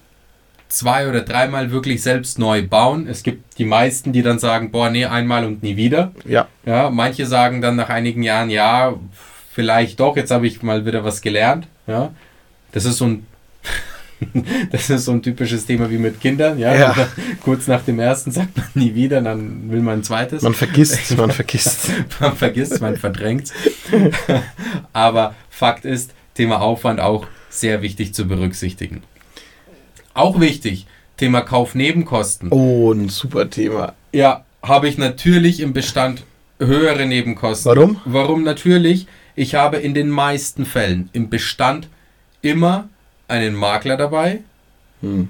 zwei 0.69 1.07
oder 1.07 1.21
dreimal 1.21 1.71
wirklich 1.71 2.01
selbst 2.03 2.39
neu 2.39 2.65
bauen. 2.67 3.07
Es 3.07 3.24
gibt 3.24 3.57
die 3.57 3.65
meisten, 3.65 4.12
die 4.13 4.21
dann 4.21 4.39
sagen, 4.39 4.71
boah, 4.71 4.89
nee, 4.89 5.05
einmal 5.05 5.45
und 5.45 5.63
nie 5.63 5.77
wieder. 5.77 6.12
Ja, 6.25 6.47
Ja, 6.65 6.89
manche 6.89 7.25
sagen 7.25 7.62
dann 7.62 7.75
nach 7.75 7.89
einigen 7.89 8.24
Jahren, 8.24 8.50
ja, 8.50 8.93
vielleicht 9.53 10.00
doch, 10.00 10.15
jetzt 10.17 10.31
habe 10.31 10.45
ich 10.47 10.62
mal 10.63 10.86
wieder 10.86 11.03
was 11.03 11.21
gelernt. 11.21 11.67
Ja, 11.88 12.12
das 12.74 12.86
ist 12.86 12.97
so 12.97 13.05
ein, 13.05 13.25
das 14.71 14.89
ist 14.89 15.05
so 15.05 15.12
ein 15.13 15.21
typisches 15.21 15.65
Thema 15.65 15.89
wie 15.89 15.97
mit 15.97 16.19
Kindern. 16.19 16.59
Ja, 16.59 16.75
Ja. 16.75 17.07
kurz 17.43 17.67
nach 17.67 17.81
dem 17.83 18.00
ersten 18.00 18.31
sagt 18.31 18.57
man 18.57 18.67
nie 18.74 18.93
wieder, 18.95 19.21
dann 19.21 19.71
will 19.71 19.81
man 19.81 20.00
ein 20.00 20.03
zweites. 20.03 20.41
man 20.43 20.53
vergisst, 20.53 21.15
man 21.17 21.31
vergisst. 21.31 21.89
man 22.19 22.36
vergisst, 22.36 22.81
man 22.81 22.97
verdrängt. 22.97 23.51
Aber 24.93 25.36
Fakt 25.50 25.86
ist, 25.86 26.13
Thema 26.36 26.62
Aufwand 26.62 27.00
auch 27.00 27.25
sehr 27.50 27.81
wichtig 27.81 28.13
zu 28.13 28.27
berücksichtigen. 28.27 29.01
Auch 30.17 30.39
wichtig, 30.39 30.88
Thema 31.17 31.41
Kaufnebenkosten. 31.41 32.50
Oh, 32.51 32.91
ein 32.91 33.07
super 33.09 33.51
Thema. 33.51 33.93
Ja, 34.12 34.45
habe 34.63 34.89
ich 34.89 34.97
natürlich 34.97 35.59
im 35.59 35.74
Bestand 35.74 36.24
höhere 36.59 37.05
Nebenkosten. 37.05 37.69
Warum? 37.69 38.01
Warum 38.03 38.43
natürlich? 38.43 39.05
Ich 39.36 39.53
habe 39.53 39.77
in 39.77 39.93
den 39.93 40.09
meisten 40.09 40.65
Fällen 40.65 41.09
im 41.13 41.29
Bestand 41.29 41.88
immer 42.41 42.89
einen 43.27 43.53
Makler 43.53 43.95
dabei 43.95 44.39
Hm. 45.01 45.27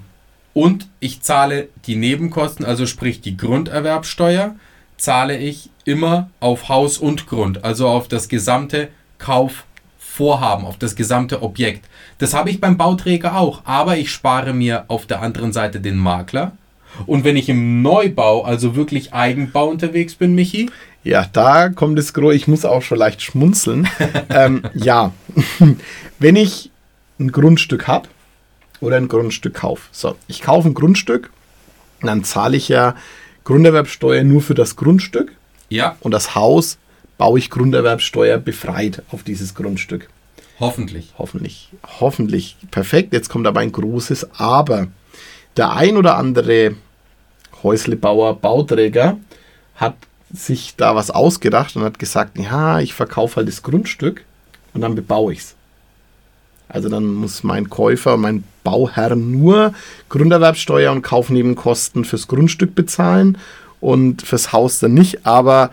und 0.54 0.88
ich 1.00 1.20
zahle 1.20 1.68
die 1.84 1.96
Nebenkosten, 1.96 2.64
also 2.64 2.86
sprich 2.86 3.20
die 3.20 3.36
Grunderwerbsteuer, 3.36 4.56
zahle 4.96 5.36
ich 5.36 5.68
immer 5.84 6.30
auf 6.40 6.70
Haus 6.70 6.96
und 6.96 7.26
Grund, 7.26 7.62
also 7.62 7.86
auf 7.88 8.08
das 8.08 8.30
gesamte 8.30 8.88
Kaufvorhaben, 9.18 10.64
auf 10.64 10.78
das 10.78 10.96
gesamte 10.96 11.42
Objekt. 11.42 11.84
Das 12.18 12.34
habe 12.34 12.50
ich 12.50 12.60
beim 12.60 12.76
Bauträger 12.76 13.36
auch, 13.36 13.62
aber 13.64 13.96
ich 13.96 14.10
spare 14.10 14.52
mir 14.52 14.84
auf 14.88 15.06
der 15.06 15.22
anderen 15.22 15.52
Seite 15.52 15.80
den 15.80 15.96
Makler. 15.96 16.52
Und 17.06 17.24
wenn 17.24 17.36
ich 17.36 17.48
im 17.48 17.82
Neubau, 17.82 18.42
also 18.42 18.74
wirklich 18.74 19.12
Eigenbau 19.14 19.68
unterwegs 19.68 20.14
bin, 20.14 20.34
Michi, 20.34 20.70
Ja, 21.04 21.26
da 21.32 21.68
kommt 21.68 21.98
es 21.98 22.12
groß. 22.12 22.34
Ich 22.34 22.48
muss 22.48 22.64
auch 22.64 22.82
schon 22.82 22.98
leicht 22.98 23.22
schmunzeln. 23.22 23.88
ähm, 24.30 24.62
ja, 24.74 25.12
wenn 26.18 26.36
ich 26.36 26.70
ein 27.20 27.30
Grundstück 27.30 27.86
habe 27.86 28.08
oder 28.80 28.96
ein 28.96 29.08
Grundstück 29.08 29.54
kaufe. 29.54 29.82
So, 29.92 30.16
ich 30.26 30.42
kaufe 30.42 30.68
ein 30.68 30.74
Grundstück, 30.74 31.30
dann 32.00 32.24
zahle 32.24 32.56
ich 32.56 32.68
ja 32.68 32.94
Grunderwerbsteuer 33.44 34.24
nur 34.24 34.42
für 34.42 34.54
das 34.54 34.76
Grundstück 34.76 35.32
ja, 35.68 35.96
und 36.00 36.12
das 36.12 36.34
Haus 36.34 36.78
baue 37.16 37.38
ich 37.38 37.50
Grunderwerbsteuer 37.50 38.38
befreit 38.38 39.02
auf 39.10 39.22
dieses 39.22 39.54
Grundstück. 39.54 40.08
Hoffentlich. 40.60 41.12
Hoffentlich, 41.18 41.70
hoffentlich 42.00 42.56
perfekt. 42.70 43.12
Jetzt 43.12 43.28
kommt 43.28 43.46
aber 43.46 43.60
ein 43.60 43.72
großes 43.72 44.38
Aber. 44.38 44.88
Der 45.56 45.72
ein 45.72 45.96
oder 45.96 46.16
andere 46.16 46.74
Häuslebauer, 47.62 48.36
Bauträger 48.36 49.18
hat 49.74 49.96
sich 50.30 50.76
da 50.76 50.94
was 50.94 51.10
ausgedacht 51.10 51.74
und 51.76 51.82
hat 51.82 51.98
gesagt, 51.98 52.38
ja, 52.38 52.80
ich 52.80 52.94
verkaufe 52.94 53.36
halt 53.36 53.48
das 53.48 53.62
Grundstück 53.62 54.24
und 54.74 54.82
dann 54.82 54.94
bebaue 54.94 55.32
ich 55.32 55.40
es. 55.40 55.54
Also 56.68 56.88
dann 56.88 57.06
muss 57.06 57.44
mein 57.44 57.70
Käufer, 57.70 58.16
mein 58.18 58.44
Bauherr 58.62 59.16
nur 59.16 59.72
Grunderwerbsteuer 60.10 60.92
und 60.92 61.02
Kaufnebenkosten 61.02 62.04
fürs 62.04 62.28
Grundstück 62.28 62.74
bezahlen 62.74 63.38
und 63.80 64.22
fürs 64.22 64.52
Haus 64.52 64.78
dann 64.78 64.92
nicht. 64.92 65.24
Aber 65.26 65.70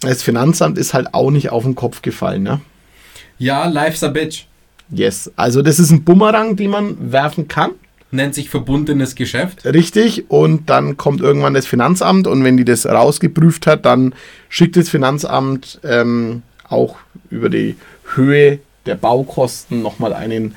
das 0.00 0.22
Finanzamt 0.22 0.76
ist 0.76 0.92
halt 0.92 1.14
auch 1.14 1.30
nicht 1.30 1.50
auf 1.50 1.62
den 1.62 1.76
Kopf 1.76 2.02
gefallen. 2.02 2.42
Ne? 2.42 2.60
Ja, 3.38 3.66
life's 3.66 4.02
a 4.02 4.08
bitch. 4.08 4.46
Yes, 4.90 5.30
also 5.36 5.62
das 5.62 5.78
ist 5.78 5.90
ein 5.90 6.04
Bumerang, 6.04 6.56
den 6.56 6.70
man 6.70 7.12
werfen 7.12 7.48
kann. 7.48 7.72
Nennt 8.12 8.34
sich 8.34 8.48
verbundenes 8.48 9.16
Geschäft. 9.16 9.64
Richtig, 9.64 10.30
und 10.30 10.70
dann 10.70 10.96
kommt 10.96 11.20
irgendwann 11.20 11.54
das 11.54 11.66
Finanzamt 11.66 12.26
und 12.28 12.44
wenn 12.44 12.56
die 12.56 12.64
das 12.64 12.86
rausgeprüft 12.86 13.66
hat, 13.66 13.84
dann 13.84 14.14
schickt 14.48 14.76
das 14.76 14.88
Finanzamt 14.88 15.80
ähm, 15.82 16.42
auch 16.68 16.96
über 17.30 17.48
die 17.48 17.76
Höhe 18.14 18.60
der 18.86 18.94
Baukosten 18.94 19.82
nochmal 19.82 20.12
einen 20.12 20.54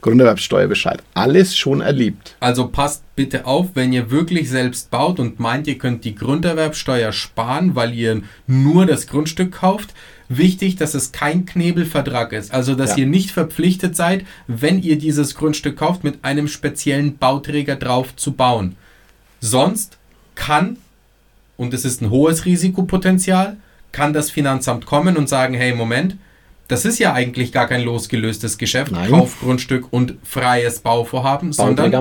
Grunderwerbsteuerbescheid. 0.00 1.02
Alles 1.14 1.56
schon 1.56 1.80
erlebt. 1.80 2.36
Also 2.40 2.68
passt 2.68 3.02
bitte 3.16 3.46
auf, 3.46 3.68
wenn 3.74 3.92
ihr 3.92 4.10
wirklich 4.10 4.48
selbst 4.48 4.90
baut 4.90 5.18
und 5.18 5.40
meint, 5.40 5.66
ihr 5.66 5.78
könnt 5.78 6.04
die 6.04 6.14
Grunderwerbsteuer 6.14 7.12
sparen, 7.12 7.74
weil 7.74 7.94
ihr 7.94 8.22
nur 8.46 8.86
das 8.86 9.06
Grundstück 9.06 9.52
kauft. 9.52 9.94
Wichtig, 10.28 10.76
dass 10.76 10.94
es 10.94 11.12
kein 11.12 11.46
Knebelvertrag 11.46 12.32
ist. 12.32 12.52
Also, 12.52 12.74
dass 12.74 12.90
Ja. 12.90 12.98
ihr 12.98 13.06
nicht 13.06 13.30
verpflichtet 13.30 13.96
seid, 13.96 14.24
wenn 14.46 14.82
ihr 14.82 14.98
dieses 14.98 15.34
Grundstück 15.34 15.78
kauft, 15.78 16.04
mit 16.04 16.22
einem 16.22 16.48
speziellen 16.48 17.16
Bauträger 17.16 17.76
drauf 17.76 18.14
zu 18.14 18.32
bauen. 18.32 18.76
Sonst 19.40 19.96
kann, 20.34 20.76
und 21.56 21.72
es 21.72 21.84
ist 21.84 22.02
ein 22.02 22.10
hohes 22.10 22.44
Risikopotenzial, 22.44 23.56
kann 23.92 24.12
das 24.12 24.30
Finanzamt 24.30 24.84
kommen 24.84 25.16
und 25.16 25.28
sagen, 25.28 25.54
hey, 25.54 25.74
Moment, 25.74 26.16
das 26.68 26.84
ist 26.84 26.98
ja 26.98 27.14
eigentlich 27.14 27.50
gar 27.50 27.66
kein 27.66 27.82
losgelöstes 27.82 28.58
Geschäft, 28.58 28.92
Nein. 28.92 29.10
Kaufgrundstück 29.10 29.90
und 29.90 30.14
freies 30.22 30.80
Bauvorhaben, 30.80 31.52
sondern 31.52 31.92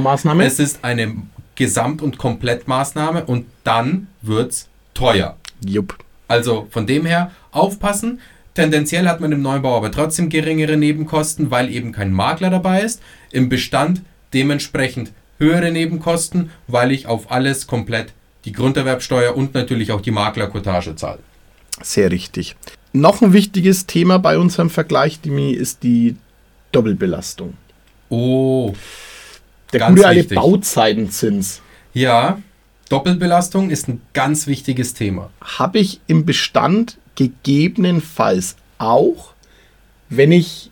es 0.42 0.60
ist 0.60 0.84
eine 0.84 1.16
Gesamt- 1.56 2.02
und 2.02 2.18
Komplettmaßnahme 2.18 3.26
und 3.26 3.46
dann 3.64 4.08
wird's 4.22 4.70
teuer. 4.94 5.38
Jupp. 5.66 5.98
Also 6.28 6.68
von 6.70 6.86
dem 6.86 7.06
her 7.06 7.32
aufpassen. 7.52 8.20
Tendenziell 8.54 9.08
hat 9.08 9.22
man 9.22 9.32
im 9.32 9.42
Neubau 9.42 9.78
aber 9.78 9.92
trotzdem 9.92 10.30
geringere 10.30 10.78
Nebenkosten, 10.78 11.50
weil 11.50 11.70
eben 11.70 11.92
kein 11.92 12.12
Makler 12.12 12.50
dabei 12.50 12.82
ist. 12.82 13.02
Im 13.32 13.50
Bestand 13.50 14.02
dementsprechend 14.34 15.14
höhere 15.40 15.72
Nebenkosten, 15.72 16.52
weil 16.68 16.92
ich 16.92 17.08
auf 17.08 17.32
alles 17.32 17.68
komplett 17.68 18.14
die 18.46 18.52
Grunderwerbsteuer 18.52 19.36
und 19.36 19.54
natürlich 19.54 19.92
auch 19.92 20.02
die 20.02 20.12
Maklerkotage 20.12 20.96
zahle. 20.96 21.20
Sehr 21.82 22.12
richtig. 22.12 22.56
Noch 23.00 23.22
ein 23.22 23.32
wichtiges 23.32 23.86
Thema 23.86 24.18
bei 24.18 24.40
unserem 24.40 24.72
Vergleich, 24.72 25.22
Dimi, 25.22 25.52
ist 25.52 25.84
die 25.84 26.16
Doppelbelastung. 26.72 27.54
Oh, 28.10 28.74
Der 29.72 29.82
Ganz 29.82 29.96
gute 29.98 30.08
alte 30.08 30.20
wichtig. 30.22 30.36
Bauzeitinzins. 30.36 31.62
ja, 31.94 32.42
Doppelbelastung 32.90 33.70
ist 33.70 33.88
ein 33.90 34.02
ganz 34.14 34.48
wichtiges 34.48 34.94
Thema. 34.94 35.30
habe 35.42 35.78
ich 35.80 36.00
im 36.08 36.26
Bestand 36.26 36.98
gegebenenfalls 37.16 38.56
auch, 38.78 39.34
wenn 40.10 40.32
ich 40.32 40.72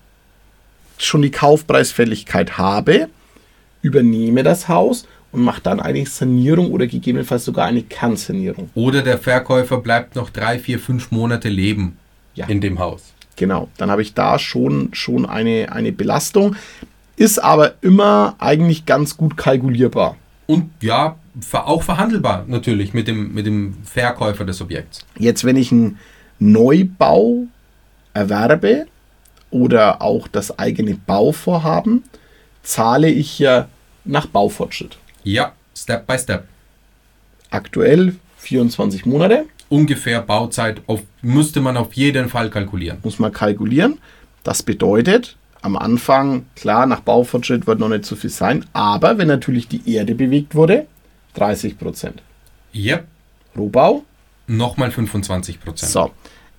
schon 0.98 1.22
die 1.22 1.32
Kaufpreisfälligkeit 1.32 2.58
habe, 2.58 3.10
übernehme 3.82 4.44
das 4.44 4.70
Haus 4.70 5.06
und 5.34 5.42
mache 5.44 5.62
dann 5.62 5.82
eine 5.82 6.06
Sanierung 6.06 6.72
oder 6.72 6.88
gegebenenfalls 6.88 7.44
sogar 7.46 7.66
eine 7.66 7.84
Kernsanierung. 7.84 8.70
Oder 8.74 9.02
der 9.02 9.18
Verkäufer 9.20 9.78
bleibt 9.80 10.16
noch 10.16 10.30
drei, 10.30 10.58
vier, 10.58 10.80
fünf 10.80 11.12
Monate 11.12 11.50
leben 11.50 11.98
Ja. 12.36 12.48
in 12.48 12.62
dem 12.62 12.80
Haus. 12.80 13.14
Genau, 13.36 13.70
dann 13.78 13.92
habe 13.92 14.02
ich 14.02 14.14
da 14.14 14.40
schon, 14.40 14.90
schon 14.94 15.26
eine, 15.26 15.72
eine 15.72 15.92
Belastung. 15.92 16.56
Ist 17.18 17.40
aber 17.40 17.76
immer 17.82 18.36
eigentlich 18.40 18.86
ganz 18.86 19.18
gut 19.18 19.38
kalkulierbar. 19.38 20.18
Und 20.48 20.70
ja, 20.82 21.16
auch 21.52 21.84
verhandelbar 21.84 22.46
natürlich 22.48 22.94
mit 22.94 23.08
dem, 23.08 23.34
mit 23.34 23.46
dem 23.46 23.76
Verkäufer 23.84 24.46
des 24.46 24.62
Objekts. 24.62 25.06
Jetzt, 25.18 25.44
wenn 25.44 25.56
ich 25.56 25.72
einen 25.72 25.98
Neubau 26.40 27.46
erwerbe 28.14 28.86
oder 29.50 30.02
auch 30.02 30.28
das 30.28 30.58
eigene 30.60 30.96
Bauvorhaben, 30.96 32.04
zahle 32.64 33.10
ich 33.10 33.40
ja 33.40 33.68
nach 34.04 34.28
Baufortschritt. 34.28 34.98
Ja, 35.24 35.54
Step 35.76 36.06
by 36.08 36.18
Step. 36.18 36.48
Aktuell 37.50 38.16
24 38.38 39.06
Monate, 39.06 39.46
Ungefähr 39.70 40.22
Bauzeit 40.22 40.82
auf, 40.88 41.02
müsste 41.22 41.62
man 41.62 41.78
auf 41.78 41.94
jeden 41.94 42.30
Fall 42.30 42.50
kalkulieren. 42.50 43.00
muss 43.04 43.20
man 43.20 43.32
kalkulieren. 43.32 43.98
Das 44.44 44.62
bedeutet, 44.62 45.36
am 45.62 45.76
Anfang, 45.76 46.46
klar, 46.56 46.86
nach 46.86 47.00
Baufortschritt 47.00 47.66
wird 47.66 47.80
noch 47.80 47.90
nicht 47.90 48.06
so 48.06 48.16
viel 48.16 48.30
sein, 48.30 48.66
aber 48.74 49.18
wenn 49.18 49.28
natürlich 49.28 49.68
die 49.68 49.92
Erde 49.92 50.14
bewegt 50.14 50.54
wurde, 50.54 50.86
30 51.34 51.80
Prozent. 51.80 52.22
Yep, 52.76 53.06
Rohbau, 53.58 54.04
nochmal 54.48 54.92
25 54.92 55.60
Prozent. 55.60 55.92
So, 55.92 56.12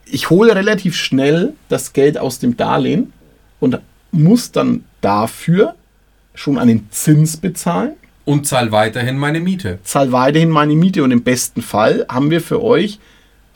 ich 0.04 0.30
hole 0.30 0.54
relativ 0.54 0.96
schnell 0.96 1.54
das 1.68 1.92
Geld 1.92 2.18
aus 2.18 2.38
dem 2.40 2.56
Darlehen 2.56 3.12
und 3.60 3.78
muss 4.10 4.50
dann 4.50 4.84
dafür 5.00 5.75
schon 6.34 6.58
einen 6.58 6.90
Zins 6.90 7.36
bezahlen, 7.36 7.94
Und 8.26 8.47
zahl 8.47 8.71
weiterhin 8.73 9.16
meine 9.16 9.40
Miete. 9.40 9.78
zahle 9.85 10.12
weiterhin 10.12 10.50
meine 10.50 10.75
Miete 10.75 11.02
und 11.02 11.12
im 11.12 11.23
besten 11.23 11.62
Fall 11.62 12.04
haben 12.11 12.30
wir 12.30 12.42
für 12.42 12.62
euch 12.62 12.99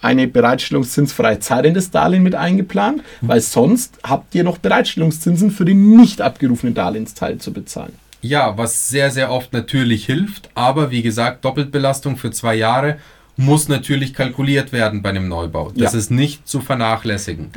eine 0.00 0.26
bereitstellungszinsfreie 0.28 1.40
Zeit 1.40 1.66
in 1.66 1.74
das 1.74 1.90
Darlehen 1.90 2.22
mit 2.22 2.34
eingeplant, 2.34 3.02
weil 3.20 3.40
sonst 3.42 3.98
habt 4.02 4.34
ihr 4.34 4.44
noch 4.44 4.56
Bereitstellungszinsen 4.56 5.50
für 5.50 5.66
den 5.66 5.96
nicht 5.96 6.22
abgerufenen 6.22 6.74
Darlehensteil 6.74 7.36
zu 7.38 7.52
bezahlen. 7.52 7.92
Ja, 8.22 8.56
was 8.56 8.88
sehr, 8.88 9.10
sehr 9.10 9.30
oft 9.30 9.52
natürlich 9.52 10.06
hilft, 10.06 10.48
aber 10.54 10.90
wie 10.90 11.02
gesagt, 11.02 11.44
Doppelbelastung 11.44 12.16
für 12.16 12.30
zwei 12.30 12.54
Jahre 12.54 12.96
muss 13.36 13.68
natürlich 13.68 14.14
kalkuliert 14.14 14.72
werden 14.72 15.02
bei 15.02 15.08
einem 15.10 15.28
Neubau. 15.28 15.72
Das 15.74 15.92
Ja. 15.94 15.98
ist 15.98 16.10
nicht 16.10 16.46
zu 16.46 16.60
vernachlässigen. 16.60 17.50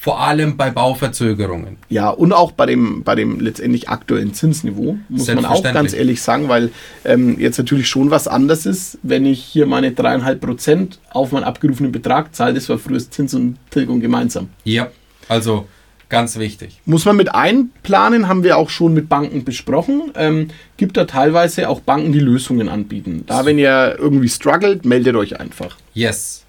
Vor 0.00 0.20
allem 0.20 0.56
bei 0.56 0.70
Bauverzögerungen. 0.70 1.76
Ja, 1.88 2.10
und 2.10 2.32
auch 2.32 2.52
bei 2.52 2.66
dem, 2.66 3.02
bei 3.02 3.16
dem 3.16 3.40
letztendlich 3.40 3.88
aktuellen 3.88 4.32
Zinsniveau, 4.32 4.96
muss 5.08 5.26
man 5.26 5.44
auch 5.44 5.62
ganz 5.62 5.92
ehrlich 5.92 6.22
sagen, 6.22 6.48
weil 6.48 6.70
ähm, 7.04 7.38
jetzt 7.40 7.58
natürlich 7.58 7.88
schon 7.88 8.12
was 8.12 8.28
anderes 8.28 8.64
ist, 8.64 8.98
wenn 9.02 9.26
ich 9.26 9.42
hier 9.42 9.66
meine 9.66 9.90
3,5 9.90 10.34
Prozent 10.36 10.98
auf 11.10 11.32
meinen 11.32 11.42
abgerufenen 11.42 11.90
Betrag 11.90 12.32
zahle. 12.32 12.54
Das 12.54 12.68
war 12.68 12.78
früher 12.78 12.98
Zins 12.98 13.34
und 13.34 13.56
Tilgung 13.70 14.00
gemeinsam. 14.00 14.50
Ja, 14.62 14.88
also 15.28 15.66
ganz 16.08 16.38
wichtig. 16.38 16.80
Muss 16.84 17.04
man 17.04 17.16
mit 17.16 17.34
einplanen, 17.34 18.28
haben 18.28 18.44
wir 18.44 18.56
auch 18.56 18.70
schon 18.70 18.94
mit 18.94 19.08
Banken 19.08 19.44
besprochen. 19.44 20.12
Ähm, 20.14 20.48
gibt 20.76 20.96
da 20.96 21.06
teilweise 21.06 21.68
auch 21.68 21.80
Banken, 21.80 22.12
die 22.12 22.20
Lösungen 22.20 22.68
anbieten. 22.68 23.24
Da, 23.26 23.44
wenn 23.44 23.58
ihr 23.58 23.96
irgendwie 23.98 24.28
struggelt, 24.28 24.84
meldet 24.84 25.16
euch 25.16 25.40
einfach. 25.40 25.76
Yes. 25.92 26.44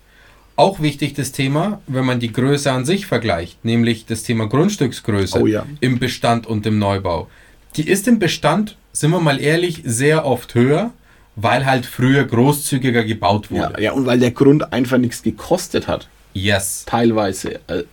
Auch 0.60 0.82
wichtig 0.82 1.14
das 1.14 1.32
Thema, 1.32 1.80
wenn 1.88 2.04
man 2.04 2.20
die 2.20 2.34
Größe 2.34 2.70
an 2.70 2.84
sich 2.84 3.06
vergleicht, 3.06 3.64
nämlich 3.64 4.06
das 4.06 4.24
Thema 4.24 4.46
Grundstücksgröße 4.46 5.40
Oh 5.42 5.48
ja. 5.48 5.66
im 5.80 6.00
Bestand 6.00 6.48
und 6.48 6.66
im 6.66 6.78
Neubau. 6.80 7.30
Die 7.78 7.88
ist 7.88 8.10
im 8.10 8.20
Bestand, 8.20 8.76
sind 8.92 9.12
wir 9.12 9.22
mal 9.22 9.40
ehrlich, 9.40 9.84
sehr 9.86 10.26
oft 10.26 10.56
höher, 10.56 10.92
weil 11.38 11.66
halt 11.66 11.86
früher 11.86 12.26
großzügiger 12.26 13.06
gebaut 13.06 13.52
wurde. 13.52 13.76
Ja, 13.78 13.80
ja, 13.80 13.92
und 13.94 14.06
weil 14.06 14.20
der 14.20 14.32
Grund 14.32 14.74
einfach 14.74 14.98
nichts 14.98 15.24
gekostet 15.24 15.88
hat. 15.88 16.10
Yes. 16.34 16.84
teilweise. 16.86 17.62
Äh, 17.68 17.84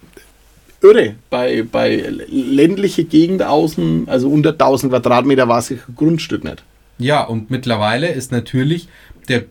irre. 0.82 1.14
Bei, 1.30 1.62
bei 1.62 2.04
ländliche 2.26 3.04
Gegend 3.04 3.44
außen, 3.44 4.08
also 4.08 4.28
unter 4.28 4.50
1000 4.50 4.90
Quadratmeter 4.92 5.46
war 5.46 5.60
es 5.60 5.72
Grundstück 5.94 6.42
nicht. 6.42 6.64
Ja, 6.98 7.22
und 7.22 7.48
mittlerweile 7.48 8.08
ist 8.08 8.32
natürlich 8.32 8.88
der 9.28 9.42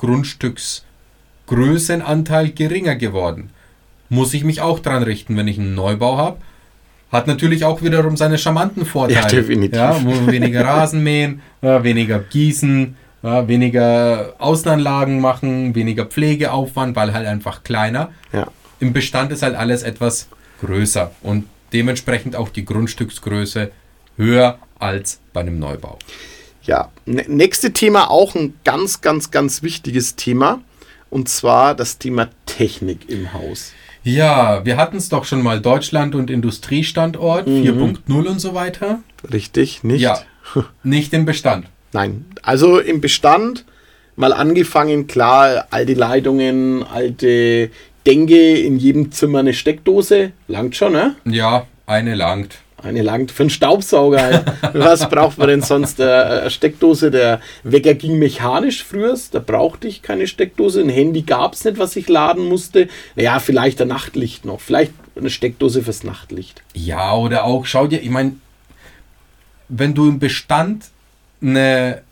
Grundstücksgrößenanteil 1.45 2.49
geringer 2.49 2.95
geworden. 2.95 3.49
Muss 4.09 4.33
ich 4.33 4.43
mich 4.43 4.61
auch 4.61 4.79
dran 4.79 5.03
richten, 5.03 5.37
wenn 5.37 5.47
ich 5.47 5.59
einen 5.59 5.75
Neubau 5.75 6.17
habe. 6.17 6.37
Hat 7.11 7.27
natürlich 7.27 7.65
auch 7.65 7.81
wiederum 7.81 8.17
seine 8.17 8.37
charmanten 8.37 8.85
Vorteile. 8.85 9.21
Ja, 9.21 9.27
definitiv. 9.27 9.77
Ja, 9.77 9.99
weniger 10.27 10.65
Rasen 10.65 11.03
mähen, 11.03 11.41
weniger 11.61 12.19
gießen, 12.19 12.95
weniger 13.21 14.33
Außenanlagen 14.39 15.21
machen, 15.21 15.75
weniger 15.75 16.05
Pflegeaufwand, 16.05 16.95
weil 16.95 17.13
halt 17.13 17.27
einfach 17.27 17.63
kleiner. 17.63 18.11
Ja. 18.33 18.47
Im 18.79 18.93
Bestand 18.93 19.31
ist 19.31 19.43
halt 19.43 19.55
alles 19.55 19.83
etwas 19.83 20.27
größer 20.61 21.11
und 21.21 21.45
dementsprechend 21.73 22.35
auch 22.35 22.49
die 22.49 22.65
Grundstücksgröße 22.65 23.71
höher 24.17 24.59
als 24.79 25.19
bei 25.33 25.41
einem 25.41 25.59
Neubau. 25.59 25.97
Ja, 26.63 26.89
nächste 27.05 27.71
Thema 27.73 28.09
auch 28.09 28.35
ein 28.35 28.55
ganz, 28.63 29.01
ganz, 29.01 29.31
ganz 29.31 29.61
wichtiges 29.61 30.15
Thema. 30.15 30.61
Und 31.15 31.29
zwar 31.29 31.75
das 31.75 31.97
Thema 31.97 32.27
Technik 32.45 33.07
im 33.07 33.31
Haus. 33.31 33.71
Ja, 34.03 34.65
wir 34.65 34.75
hatten 34.75 34.97
es 34.97 35.07
doch 35.07 35.23
schon 35.23 35.41
mal 35.41 35.61
Deutschland 35.61 36.13
und 36.13 36.29
Industriestandort 36.29 37.47
4.0 37.47 38.27
und 38.27 38.39
so 38.41 38.53
weiter. 38.53 38.99
Richtig, 39.31 39.85
nicht? 39.85 40.01
Ja, 40.01 40.19
nicht 40.83 41.13
im 41.13 41.23
Bestand. 41.23 41.67
Nein, 41.93 42.25
also 42.41 42.79
im 42.79 42.99
Bestand 42.99 43.63
mal 44.17 44.33
angefangen, 44.33 45.07
klar, 45.07 45.67
alte 45.69 45.93
Leitungen, 45.93 46.83
alte 46.83 47.69
Denke, 48.05 48.57
in 48.57 48.77
jedem 48.77 49.13
Zimmer 49.13 49.39
eine 49.39 49.53
Steckdose. 49.53 50.33
Langt 50.49 50.75
schon, 50.75 50.91
ne? 50.91 51.15
Ja, 51.23 51.65
eine 51.85 52.15
langt. 52.15 52.57
Eine 52.85 53.01
langt 53.01 53.31
für 53.31 53.43
einen 53.43 53.49
Staubsauger. 53.49 54.45
Was 54.73 55.09
braucht 55.09 55.39
man 55.39 55.47
denn 55.47 55.61
sonst? 55.63 55.99
Äh, 55.99 56.03
Eine 56.03 56.51
Steckdose. 56.51 57.09
Der 57.09 57.41
Wecker 57.63 57.95
ging 57.95 58.19
mechanisch 58.19 58.83
früher. 58.83 59.17
Da 59.31 59.39
brauchte 59.39 59.87
ich 59.87 60.03
keine 60.03 60.27
Steckdose. 60.27 60.81
Ein 60.81 60.89
Handy 60.89 61.23
gab 61.23 61.53
es 61.53 61.65
nicht, 61.65 61.79
was 61.79 61.95
ich 61.95 62.07
laden 62.07 62.45
musste. 62.47 62.87
Naja, 63.15 63.39
vielleicht 63.39 63.81
ein 63.81 63.87
Nachtlicht 63.87 64.45
noch. 64.45 64.61
Vielleicht 64.61 64.93
eine 65.15 65.31
Steckdose 65.31 65.81
fürs 65.81 66.03
Nachtlicht. 66.03 66.61
Ja, 66.75 67.15
oder 67.15 67.45
auch, 67.45 67.65
schau 67.65 67.87
dir, 67.87 68.01
ich 68.03 68.09
meine, 68.11 68.35
wenn 69.67 69.95
du 69.95 70.07
im 70.07 70.19
Bestand 70.19 70.85
eine 71.41 72.03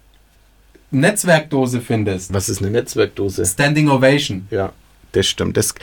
Netzwerkdose 0.90 1.82
findest, 1.82 2.34
Was 2.34 2.50
ist 2.50 2.62
eine 2.62 2.72
Netzwerkdose? 2.72 3.46
Standing 3.46 3.90
Ovation. 3.90 4.48
Ja, 4.50 4.74
das 5.12 5.28
stimmt. 5.28 5.56
Das, 5.56 5.76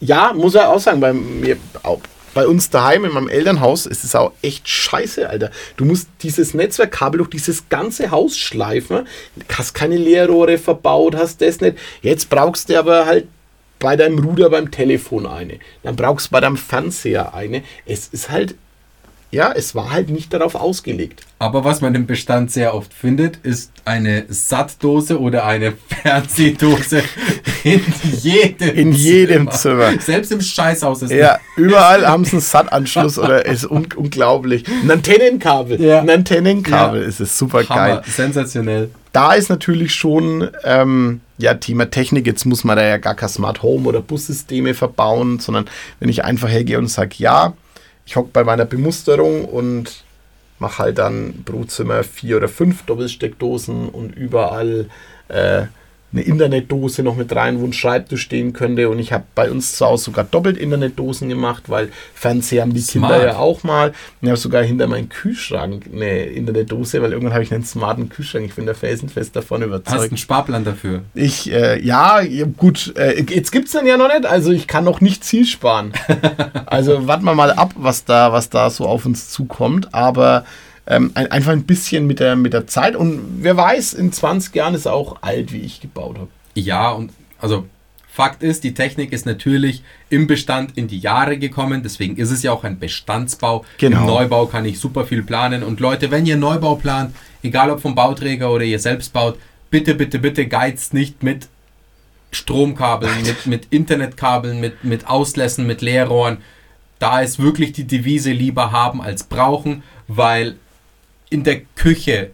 ja, 0.00 0.32
muss 0.32 0.54
er 0.54 0.68
auch 0.70 0.78
sagen, 0.80 1.00
bei 1.00 1.12
mir, 1.12 1.56
auch 1.82 2.00
bei 2.34 2.46
uns 2.46 2.70
daheim 2.70 3.04
in 3.04 3.12
meinem 3.12 3.28
Elternhaus 3.28 3.86
ist 3.86 4.04
es 4.04 4.14
auch 4.14 4.32
echt 4.42 4.68
scheiße, 4.68 5.28
Alter. 5.28 5.50
Du 5.76 5.84
musst 5.84 6.08
dieses 6.22 6.54
Netzwerkkabel 6.54 7.18
durch 7.18 7.30
dieses 7.30 7.68
ganze 7.68 8.10
Haus 8.10 8.38
schleifen. 8.38 9.06
Hast 9.52 9.74
keine 9.74 9.96
Leerrohre 9.96 10.58
verbaut, 10.58 11.14
hast 11.14 11.40
das 11.42 11.60
nicht. 11.60 11.76
Jetzt 12.00 12.30
brauchst 12.30 12.68
du 12.68 12.78
aber 12.78 13.06
halt 13.06 13.28
bei 13.78 13.96
deinem 13.96 14.18
Ruder 14.20 14.48
beim 14.48 14.70
Telefon 14.70 15.26
eine. 15.26 15.58
Dann 15.82 15.96
brauchst 15.96 16.28
du 16.28 16.30
bei 16.30 16.40
deinem 16.40 16.56
Fernseher 16.56 17.34
eine. 17.34 17.62
Es 17.84 18.08
ist 18.08 18.30
halt, 18.30 18.54
ja, 19.30 19.52
es 19.52 19.74
war 19.74 19.90
halt 19.90 20.08
nicht 20.08 20.32
darauf 20.32 20.54
ausgelegt. 20.54 21.22
Aber 21.38 21.64
was 21.64 21.80
man 21.80 21.94
im 21.94 22.06
Bestand 22.06 22.52
sehr 22.52 22.74
oft 22.74 22.94
findet, 22.94 23.38
ist 23.38 23.72
eine 23.84 24.24
Sattdose 24.28 25.20
oder 25.20 25.44
eine 25.44 25.74
Fernsehdose 26.02 27.02
in 27.64 27.82
jedem 28.20 28.68
In 28.76 28.92
jedem 28.92 29.50
Zimmer. 29.50 29.92
Selbst 30.00 30.32
im 30.32 30.40
Scheißhaus 30.40 31.02
ist 31.02 31.10
Ja, 31.12 31.38
überall 31.56 32.06
haben 32.06 32.24
sie 32.24 32.32
einen 32.32 32.40
SAT-Anschluss 32.40 33.18
oder 33.18 33.44
ist 33.46 33.64
un 33.70 33.86
unglaublich. 33.96 34.64
Ein 34.68 34.90
Antennenkabel. 34.90 35.80
Ja. 35.80 36.00
Ein 36.00 36.10
Antennenkabel 36.10 37.02
Ja. 37.02 37.08
ist 37.08 37.20
es 37.20 37.36
super 37.38 37.66
Hammer, 37.68 37.96
geil. 37.96 38.02
sensationell. 38.06 38.90
Da 39.12 39.34
ist 39.34 39.48
natürlich 39.50 39.94
schon 39.94 40.48
ähm, 40.64 41.20
ja 41.38 41.54
Thema 41.54 41.90
Technik. 41.90 42.26
Jetzt 42.26 42.44
muss 42.46 42.64
man 42.64 42.76
da 42.76 42.84
ja 42.84 42.96
gar 42.96 43.14
kein 43.14 43.28
Smart 43.28 43.62
Home 43.62 43.88
oder 43.88 44.00
Bussysteme 44.00 44.74
verbauen, 44.74 45.38
sondern 45.38 45.66
wenn 46.00 46.08
ich 46.08 46.24
einfach 46.24 46.48
hergehe 46.48 46.78
und 46.78 46.88
sage, 46.88 47.14
ja, 47.18 47.52
ich 48.06 48.16
hocke 48.16 48.30
bei 48.32 48.42
meiner 48.42 48.64
Bemusterung 48.64 49.44
und 49.44 50.04
mache 50.58 50.78
halt 50.82 50.98
dann 50.98 51.42
pro 51.44 51.64
Zimmer 51.64 52.04
vier 52.04 52.38
oder 52.38 52.48
fünf 52.48 52.84
Doppelsteckdosen 52.84 53.88
und 53.88 54.14
überall 54.16 54.86
äh, 55.28 55.62
eine 56.12 56.22
Internetdose 56.22 57.02
noch 57.02 57.16
mit 57.16 57.34
rein, 57.34 57.60
wo 57.60 57.64
ein 57.64 57.72
Schreibtisch 57.72 58.22
stehen 58.22 58.52
könnte. 58.52 58.90
Und 58.90 58.98
ich 58.98 59.12
habe 59.12 59.24
bei 59.34 59.50
uns 59.50 59.76
zu 59.76 59.86
Hause 59.86 60.04
sogar 60.04 60.24
doppelt 60.24 60.58
Internetdosen 60.58 61.28
gemacht, 61.28 61.64
weil 61.68 61.90
Fernseher 62.14 62.62
haben 62.62 62.74
die 62.74 62.80
Smart. 62.80 63.12
Kinder 63.12 63.26
ja 63.26 63.38
auch 63.38 63.64
mal. 63.64 63.88
Und 63.88 63.94
ich 64.20 64.28
habe 64.28 64.38
sogar 64.38 64.62
hinter 64.62 64.88
meinem 64.88 65.08
Kühlschrank 65.08 65.86
eine 65.92 66.24
Internetdose, 66.24 67.00
weil 67.00 67.12
irgendwann 67.12 67.32
habe 67.32 67.44
ich 67.44 67.52
einen 67.52 67.64
smarten 67.64 68.10
Kühlschrank. 68.10 68.44
Ich 68.44 68.54
bin 68.54 68.66
da 68.66 68.74
felsenfest 68.74 69.34
davon 69.34 69.62
überzeugt. 69.62 69.90
Hast 69.90 70.04
du 70.04 70.08
einen 70.08 70.18
Sparplan 70.18 70.64
dafür? 70.64 71.02
Ich, 71.14 71.50
äh, 71.50 71.82
ja, 71.82 72.20
gut. 72.56 72.94
Äh, 72.96 73.22
jetzt 73.22 73.50
gibt 73.50 73.66
es 73.66 73.72
den 73.72 73.86
ja 73.86 73.96
noch 73.96 74.08
nicht. 74.08 74.26
Also 74.26 74.50
ich 74.50 74.66
kann 74.66 74.84
noch 74.84 75.00
nicht 75.00 75.24
Ziel 75.24 75.46
sparen. 75.46 75.92
also 76.66 77.06
warten 77.08 77.24
wir 77.24 77.34
mal 77.34 77.52
ab, 77.52 77.72
was 77.76 78.04
da, 78.04 78.32
was 78.32 78.50
da 78.50 78.68
so 78.68 78.86
auf 78.86 79.06
uns 79.06 79.30
zukommt. 79.30 79.94
Aber 79.94 80.44
ähm, 80.86 81.12
ein, 81.14 81.30
einfach 81.30 81.52
ein 81.52 81.64
bisschen 81.64 82.06
mit 82.06 82.20
der, 82.20 82.36
mit 82.36 82.52
der 82.52 82.66
Zeit. 82.66 82.96
Und 82.96 83.38
wer 83.40 83.56
weiß, 83.56 83.94
in 83.94 84.12
20 84.12 84.54
Jahren 84.54 84.74
ist 84.74 84.86
er 84.86 84.94
auch 84.94 85.22
alt, 85.22 85.52
wie 85.52 85.60
ich 85.60 85.80
gebaut 85.80 86.16
habe. 86.18 86.28
Ja, 86.54 86.90
und 86.90 87.12
also 87.38 87.66
Fakt 88.12 88.42
ist, 88.42 88.62
die 88.62 88.74
Technik 88.74 89.10
ist 89.10 89.24
natürlich 89.24 89.82
im 90.10 90.26
Bestand 90.26 90.76
in 90.76 90.86
die 90.86 90.98
Jahre 90.98 91.38
gekommen, 91.38 91.82
deswegen 91.82 92.16
ist 92.16 92.30
es 92.30 92.42
ja 92.42 92.52
auch 92.52 92.62
ein 92.62 92.78
Bestandsbau. 92.78 93.64
Genau. 93.78 94.00
Im 94.00 94.06
Neubau 94.06 94.44
kann 94.44 94.66
ich 94.66 94.78
super 94.78 95.06
viel 95.06 95.22
planen. 95.22 95.62
Und 95.62 95.80
Leute, 95.80 96.10
wenn 96.10 96.26
ihr 96.26 96.36
Neubau 96.36 96.74
plant, 96.74 97.14
egal 97.42 97.70
ob 97.70 97.80
vom 97.80 97.94
Bauträger 97.94 98.52
oder 98.52 98.64
ihr 98.64 98.78
selbst 98.78 99.14
baut, 99.14 99.38
bitte, 99.70 99.94
bitte, 99.94 100.18
bitte 100.18 100.46
geizt 100.46 100.92
nicht 100.92 101.22
mit 101.22 101.48
Stromkabeln, 102.32 103.22
mit, 103.22 103.46
mit 103.46 103.66
Internetkabeln, 103.70 104.60
mit, 104.60 104.84
mit 104.84 105.06
Auslässen, 105.08 105.66
mit 105.66 105.80
Leerrohren. 105.80 106.38
Da 106.98 107.20
ist 107.20 107.38
wirklich 107.38 107.72
die 107.72 107.86
Devise 107.86 108.32
lieber 108.32 108.72
haben 108.72 109.00
als 109.00 109.24
brauchen, 109.24 109.82
weil 110.06 110.56
in 111.32 111.44
der 111.44 111.60
Küche, 111.74 112.30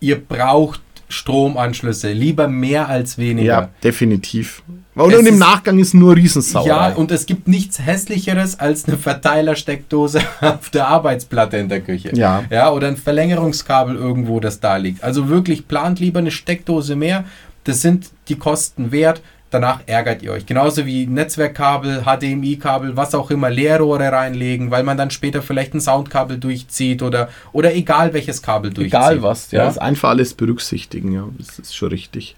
ihr 0.00 0.20
braucht 0.20 0.80
Stromanschlüsse, 1.08 2.12
lieber 2.12 2.48
mehr 2.48 2.88
als 2.88 3.18
weniger. 3.18 3.46
Ja, 3.46 3.70
definitiv. 3.82 4.62
Und, 4.94 5.14
und 5.14 5.26
im 5.26 5.38
Nachgang 5.38 5.78
ist 5.78 5.94
nur 5.94 6.16
Riesensauerei. 6.16 6.68
Ja, 6.68 6.88
und 6.94 7.10
es 7.10 7.26
gibt 7.26 7.48
nichts 7.48 7.80
hässlicheres 7.80 8.58
als 8.58 8.86
eine 8.86 8.96
Verteilersteckdose 8.96 10.20
auf 10.40 10.70
der 10.70 10.88
Arbeitsplatte 10.88 11.56
in 11.56 11.68
der 11.68 11.80
Küche. 11.80 12.10
Ja. 12.14 12.44
Ja, 12.50 12.70
oder 12.70 12.88
ein 12.88 12.96
Verlängerungskabel 12.96 13.96
irgendwo, 13.96 14.40
das 14.40 14.60
da 14.60 14.76
liegt. 14.76 15.02
Also 15.02 15.28
wirklich 15.28 15.66
plant 15.66 15.98
lieber 16.00 16.20
eine 16.20 16.30
Steckdose 16.30 16.96
mehr. 16.96 17.24
Das 17.64 17.80
sind 17.80 18.10
die 18.28 18.36
Kosten 18.36 18.92
wert 18.92 19.20
danach 19.54 19.80
ärgert 19.86 20.22
ihr 20.22 20.32
euch. 20.32 20.44
Genauso 20.46 20.84
wie 20.84 21.06
Netzwerkkabel, 21.06 22.02
HDMI-Kabel, 22.04 22.96
was 22.96 23.14
auch 23.14 23.30
immer, 23.30 23.48
Leerrohre 23.48 24.10
reinlegen, 24.10 24.70
weil 24.70 24.82
man 24.82 24.96
dann 24.96 25.10
später 25.10 25.40
vielleicht 25.42 25.74
ein 25.74 25.80
Soundkabel 25.80 26.38
durchzieht 26.38 27.02
oder, 27.02 27.28
oder 27.52 27.74
egal 27.74 28.12
welches 28.12 28.42
Kabel 28.42 28.72
durchzieht. 28.72 28.94
Egal 28.94 29.22
was, 29.22 29.50
ja. 29.52 29.60
ja. 29.60 29.66
Das 29.66 29.78
einfach 29.78 30.10
alles 30.10 30.34
berücksichtigen, 30.34 31.12
ja. 31.12 31.28
Das 31.38 31.58
ist 31.58 31.76
schon 31.76 31.90
richtig. 31.90 32.36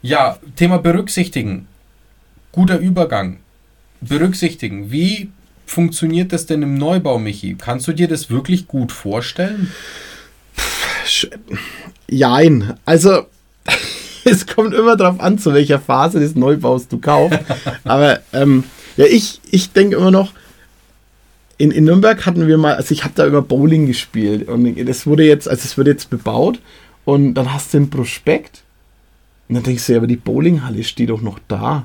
Ja, 0.00 0.38
Thema 0.56 0.78
berücksichtigen. 0.78 1.66
Guter 2.52 2.78
Übergang. 2.78 3.38
Berücksichtigen. 4.00 4.90
Wie 4.90 5.30
funktioniert 5.66 6.32
das 6.32 6.46
denn 6.46 6.62
im 6.62 6.74
Neubau, 6.74 7.18
Michi? 7.18 7.56
Kannst 7.58 7.88
du 7.88 7.92
dir 7.92 8.08
das 8.08 8.30
wirklich 8.30 8.68
gut 8.68 8.92
vorstellen? 8.92 9.72
Jein. 12.08 12.74
Also 12.84 13.26
es 14.30 14.46
kommt 14.46 14.74
immer 14.74 14.96
darauf 14.96 15.20
an, 15.20 15.38
zu 15.38 15.52
welcher 15.52 15.78
Phase 15.78 16.20
des 16.20 16.34
Neubaus 16.34 16.88
du 16.88 16.98
kaufst. 16.98 17.40
Aber 17.84 18.20
ähm, 18.32 18.64
ja, 18.96 19.06
ich, 19.06 19.40
ich 19.50 19.72
denke 19.72 19.96
immer 19.96 20.10
noch, 20.10 20.32
in, 21.58 21.70
in 21.70 21.84
Nürnberg 21.84 22.24
hatten 22.26 22.46
wir 22.46 22.58
mal, 22.58 22.74
also 22.74 22.92
ich 22.92 23.04
habe 23.04 23.14
da 23.14 23.26
über 23.26 23.42
Bowling 23.42 23.86
gespielt 23.86 24.48
und 24.48 24.84
das 24.84 25.06
wurde 25.06 25.24
jetzt, 25.24 25.48
also 25.48 25.62
es 25.64 25.76
wird 25.76 25.86
jetzt 25.86 26.10
bebaut 26.10 26.60
und 27.04 27.34
dann 27.34 27.52
hast 27.52 27.72
du 27.72 27.78
ein 27.78 27.90
Prospekt 27.90 28.62
und 29.48 29.56
dann 29.56 29.64
denkst 29.64 29.86
du, 29.86 29.92
ja, 29.92 29.98
aber 29.98 30.06
die 30.06 30.16
Bowlinghalle 30.16 30.82
steht 30.82 31.10
doch 31.10 31.20
noch 31.20 31.38
da. 31.46 31.84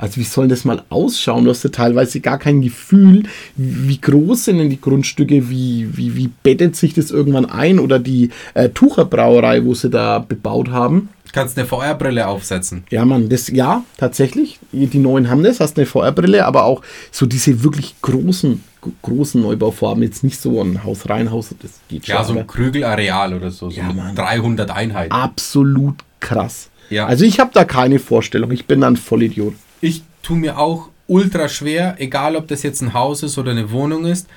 Also 0.00 0.16
wie 0.16 0.24
soll 0.24 0.48
das 0.48 0.64
mal 0.64 0.82
ausschauen? 0.88 1.44
Du 1.44 1.50
hast 1.50 1.62
ja 1.62 1.68
teilweise 1.68 2.20
gar 2.20 2.38
kein 2.38 2.62
Gefühl, 2.62 3.24
wie 3.56 4.00
groß 4.00 4.46
sind 4.46 4.58
denn 4.58 4.70
die 4.70 4.80
Grundstücke, 4.80 5.50
wie, 5.50 5.94
wie, 5.94 6.16
wie 6.16 6.28
bettet 6.28 6.74
sich 6.74 6.94
das 6.94 7.10
irgendwann 7.10 7.44
ein 7.44 7.78
oder 7.78 7.98
die 7.98 8.30
äh, 8.54 8.70
Tucherbrauerei, 8.70 9.64
wo 9.66 9.74
sie 9.74 9.90
da 9.90 10.18
bebaut 10.18 10.70
haben. 10.70 11.10
Kannst 11.32 11.58
eine 11.58 11.66
VR-Brille 11.66 12.26
aufsetzen. 12.26 12.84
Ja, 12.90 13.04
Mann, 13.04 13.28
das 13.28 13.48
ja, 13.48 13.84
tatsächlich. 13.98 14.58
Die 14.72 14.98
neuen 14.98 15.28
haben 15.28 15.42
das, 15.42 15.60
hast 15.60 15.76
eine 15.76 15.86
VR-Brille, 15.86 16.46
aber 16.46 16.64
auch 16.64 16.82
so 17.12 17.26
diese 17.26 17.62
wirklich 17.62 17.94
großen, 18.00 18.64
großen 19.02 19.40
Neubauformen, 19.40 20.02
jetzt 20.02 20.24
nicht 20.24 20.40
so 20.40 20.62
ein 20.62 20.82
Haus 20.82 21.08
rein, 21.10 21.30
Haus, 21.30 21.54
das 21.60 21.72
geht 21.88 22.06
schon. 22.06 22.14
Ja, 22.14 22.24
so 22.24 22.36
ein 22.36 22.46
Krügelareal 22.46 23.34
oder 23.34 23.50
so, 23.50 23.70
so 23.70 23.78
ja, 23.78 23.92
300 24.14 24.70
Einheiten. 24.70 25.12
Absolut 25.12 25.96
krass. 26.20 26.70
Ja. 26.88 27.06
Also 27.06 27.24
ich 27.24 27.38
habe 27.38 27.50
da 27.52 27.64
keine 27.64 27.98
Vorstellung, 27.98 28.50
ich 28.50 28.66
bin 28.66 28.80
dann 28.80 28.96
Vollidiot. 28.96 29.54
Ich 29.80 30.02
tue 30.22 30.36
mir 30.36 30.58
auch 30.58 30.88
ultra 31.06 31.48
schwer, 31.48 31.96
egal 31.98 32.36
ob 32.36 32.48
das 32.48 32.62
jetzt 32.62 32.80
ein 32.82 32.94
Haus 32.94 33.22
ist 33.22 33.38
oder 33.38 33.50
eine 33.50 33.70
Wohnung 33.70 34.04
ist. 34.04 34.28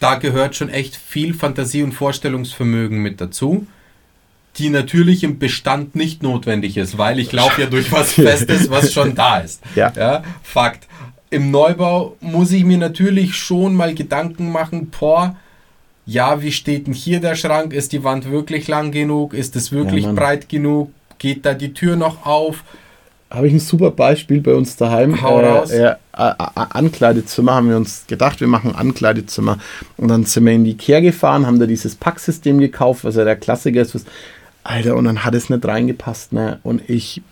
Da 0.00 0.16
gehört 0.16 0.56
schon 0.56 0.68
echt 0.68 0.96
viel 0.96 1.34
Fantasie 1.34 1.82
und 1.82 1.92
Vorstellungsvermögen 1.92 2.98
mit 2.98 3.20
dazu 3.20 3.66
die 4.58 4.68
natürlich 4.68 5.24
im 5.24 5.38
Bestand 5.38 5.94
nicht 5.94 6.22
notwendig 6.22 6.76
ist, 6.76 6.98
weil 6.98 7.18
ich 7.18 7.32
laufe 7.32 7.62
ja 7.62 7.66
durch 7.66 7.90
was 7.90 8.12
Festes, 8.12 8.70
was 8.70 8.92
schon 8.92 9.14
da 9.14 9.38
ist. 9.38 9.62
Ja. 9.74 9.92
ja. 9.96 10.22
Fakt. 10.42 10.86
Im 11.30 11.50
Neubau 11.50 12.16
muss 12.20 12.52
ich 12.52 12.64
mir 12.64 12.76
natürlich 12.76 13.36
schon 13.36 13.74
mal 13.74 13.94
Gedanken 13.94 14.52
machen, 14.52 14.90
boah, 14.90 15.36
ja, 16.04 16.42
wie 16.42 16.52
steht 16.52 16.86
denn 16.86 16.94
hier 16.94 17.20
der 17.20 17.36
Schrank? 17.36 17.72
Ist 17.72 17.92
die 17.92 18.04
Wand 18.04 18.30
wirklich 18.30 18.68
lang 18.68 18.90
genug? 18.92 19.32
Ist 19.32 19.56
es 19.56 19.72
wirklich 19.72 20.04
ja, 20.04 20.12
breit 20.12 20.48
genug? 20.48 20.92
Geht 21.18 21.46
da 21.46 21.54
die 21.54 21.72
Tür 21.72 21.96
noch 21.96 22.26
auf? 22.26 22.64
Habe 23.32 23.46
ich 23.46 23.54
ein 23.54 23.60
super 23.60 23.90
Beispiel 23.90 24.42
bei 24.42 24.52
uns 24.52 24.76
daheim. 24.76 25.22
Hau 25.22 25.40
raus. 25.40 25.70
Äh, 25.70 25.86
äh, 25.86 25.96
Ankleidezimmer 26.54 27.54
haben 27.54 27.70
wir 27.70 27.78
uns 27.78 28.04
gedacht, 28.06 28.40
wir 28.40 28.46
machen 28.46 28.74
Ankleidezimmer. 28.74 29.58
Und 29.96 30.08
dann 30.08 30.24
sind 30.24 30.44
wir 30.44 30.52
in 30.52 30.64
die 30.64 30.72
Ikea 30.72 31.00
gefahren, 31.00 31.46
haben 31.46 31.58
da 31.58 31.64
dieses 31.64 31.94
Packsystem 31.94 32.58
gekauft, 32.58 33.04
was 33.04 33.16
ja 33.16 33.24
der 33.24 33.36
Klassiker 33.36 33.80
ist. 33.80 34.06
Alter, 34.64 34.96
und 34.96 35.06
dann 35.06 35.24
hat 35.24 35.34
es 35.34 35.48
nicht 35.48 35.64
reingepasst, 35.64 36.34
ne? 36.34 36.60
Und 36.62 36.88
ich, 36.90 37.22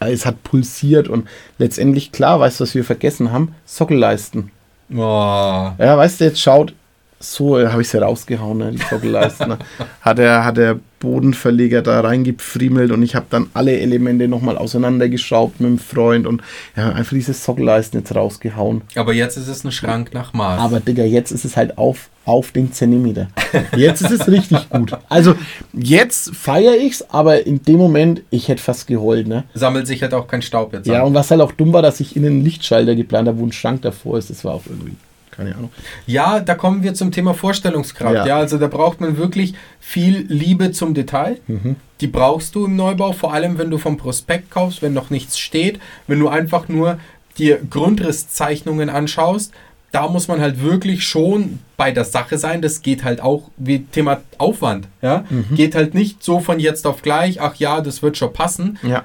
äh, 0.00 0.12
es 0.12 0.26
hat 0.26 0.42
pulsiert 0.42 1.08
und 1.08 1.26
letztendlich, 1.56 2.12
klar, 2.12 2.38
weißt 2.38 2.60
du, 2.60 2.64
was 2.64 2.74
wir 2.74 2.84
vergessen 2.84 3.32
haben? 3.32 3.54
Sockelleisten. 3.64 4.50
Oh. 4.92 5.72
Ja, 5.78 5.96
weißt 5.96 6.20
du, 6.20 6.24
jetzt 6.26 6.40
schaut, 6.40 6.74
so 7.22 7.58
äh, 7.58 7.68
habe 7.68 7.82
ich 7.82 7.88
sie 7.88 8.00
rausgehauen, 8.00 8.58
ne, 8.58 8.72
die 8.72 8.78
Sockelleisten. 8.78 9.48
Ne? 9.50 9.58
hat, 10.00 10.18
der, 10.18 10.44
hat 10.44 10.56
der 10.56 10.78
Bodenverleger 10.98 11.82
da 11.82 12.00
reingepfriemelt 12.00 12.92
und 12.92 13.02
ich 13.02 13.14
habe 13.14 13.26
dann 13.30 13.48
alle 13.54 13.78
Elemente 13.78 14.28
nochmal 14.28 14.56
auseinandergeschraubt 14.58 15.60
mit 15.60 15.70
dem 15.70 15.78
Freund 15.78 16.26
und 16.26 16.42
ja, 16.76 16.90
einfach 16.90 17.14
diese 17.14 17.32
Sockelleisten 17.32 18.00
jetzt 18.00 18.14
rausgehauen. 18.14 18.82
Aber 18.94 19.12
jetzt 19.12 19.36
ist 19.36 19.48
es 19.48 19.64
ein 19.64 19.72
Schrank 19.72 20.14
nach 20.14 20.32
Maß. 20.32 20.60
Aber 20.60 20.80
Digga, 20.80 21.04
jetzt 21.04 21.32
ist 21.32 21.44
es 21.44 21.56
halt 21.56 21.78
auf, 21.78 22.08
auf 22.24 22.52
den 22.52 22.72
Zentimeter. 22.72 23.28
Jetzt 23.76 24.02
ist 24.02 24.12
es 24.12 24.28
richtig 24.28 24.70
gut. 24.70 24.96
Also 25.08 25.34
jetzt 25.72 26.34
feiere 26.36 26.76
ich 26.76 26.92
es, 26.92 27.10
aber 27.10 27.46
in 27.46 27.62
dem 27.62 27.78
Moment, 27.78 28.22
ich 28.30 28.48
hätte 28.48 28.62
fast 28.62 28.86
geheult. 28.86 29.26
Ne? 29.26 29.44
Sammelt 29.54 29.86
sich 29.86 30.02
halt 30.02 30.14
auch 30.14 30.28
kein 30.28 30.42
Staub 30.42 30.72
jetzt. 30.72 30.86
Ja, 30.86 31.00
an. 31.00 31.08
und 31.08 31.14
was 31.14 31.30
halt 31.30 31.40
auch 31.40 31.52
dumm 31.52 31.72
war, 31.72 31.82
dass 31.82 32.00
ich 32.00 32.16
in 32.16 32.24
einen 32.24 32.44
Lichtschalter 32.44 32.94
geplant 32.94 33.28
habe, 33.28 33.38
wo 33.38 33.44
ein 33.44 33.52
Schrank 33.52 33.82
davor 33.82 34.18
ist, 34.18 34.30
das 34.30 34.44
war 34.44 34.54
auch 34.54 34.62
irgendwie 34.66 34.96
keine 35.32 35.56
Ahnung. 35.56 35.70
Ja, 36.06 36.40
da 36.40 36.54
kommen 36.54 36.82
wir 36.82 36.94
zum 36.94 37.10
Thema 37.10 37.34
Vorstellungskraft. 37.34 38.14
Ja. 38.14 38.26
ja, 38.26 38.36
also 38.36 38.58
da 38.58 38.68
braucht 38.68 39.00
man 39.00 39.16
wirklich 39.16 39.54
viel 39.80 40.26
Liebe 40.28 40.70
zum 40.70 40.94
Detail. 40.94 41.40
Mhm. 41.48 41.76
Die 42.00 42.06
brauchst 42.06 42.54
du 42.54 42.66
im 42.66 42.76
Neubau, 42.76 43.12
vor 43.12 43.32
allem 43.32 43.58
wenn 43.58 43.70
du 43.70 43.78
vom 43.78 43.96
Prospekt 43.96 44.50
kaufst, 44.50 44.82
wenn 44.82 44.92
noch 44.92 45.10
nichts 45.10 45.38
steht, 45.38 45.80
wenn 46.06 46.20
du 46.20 46.28
einfach 46.28 46.68
nur 46.68 46.98
dir 47.38 47.58
Grundrisszeichnungen 47.68 48.90
anschaust. 48.90 49.52
Da 49.90 50.08
muss 50.08 50.28
man 50.28 50.40
halt 50.40 50.62
wirklich 50.62 51.04
schon 51.04 51.58
bei 51.76 51.90
der 51.90 52.04
Sache 52.04 52.38
sein. 52.38 52.62
Das 52.62 52.80
geht 52.80 53.04
halt 53.04 53.20
auch 53.20 53.50
wie 53.56 53.84
Thema 53.84 54.22
Aufwand. 54.38 54.88
Ja, 55.02 55.24
mhm. 55.28 55.54
geht 55.54 55.74
halt 55.74 55.94
nicht 55.94 56.22
so 56.22 56.40
von 56.40 56.60
jetzt 56.60 56.86
auf 56.86 57.02
gleich. 57.02 57.40
Ach 57.40 57.54
ja, 57.56 57.80
das 57.80 58.02
wird 58.02 58.16
schon 58.16 58.32
passen. 58.32 58.78
Ja. 58.82 59.04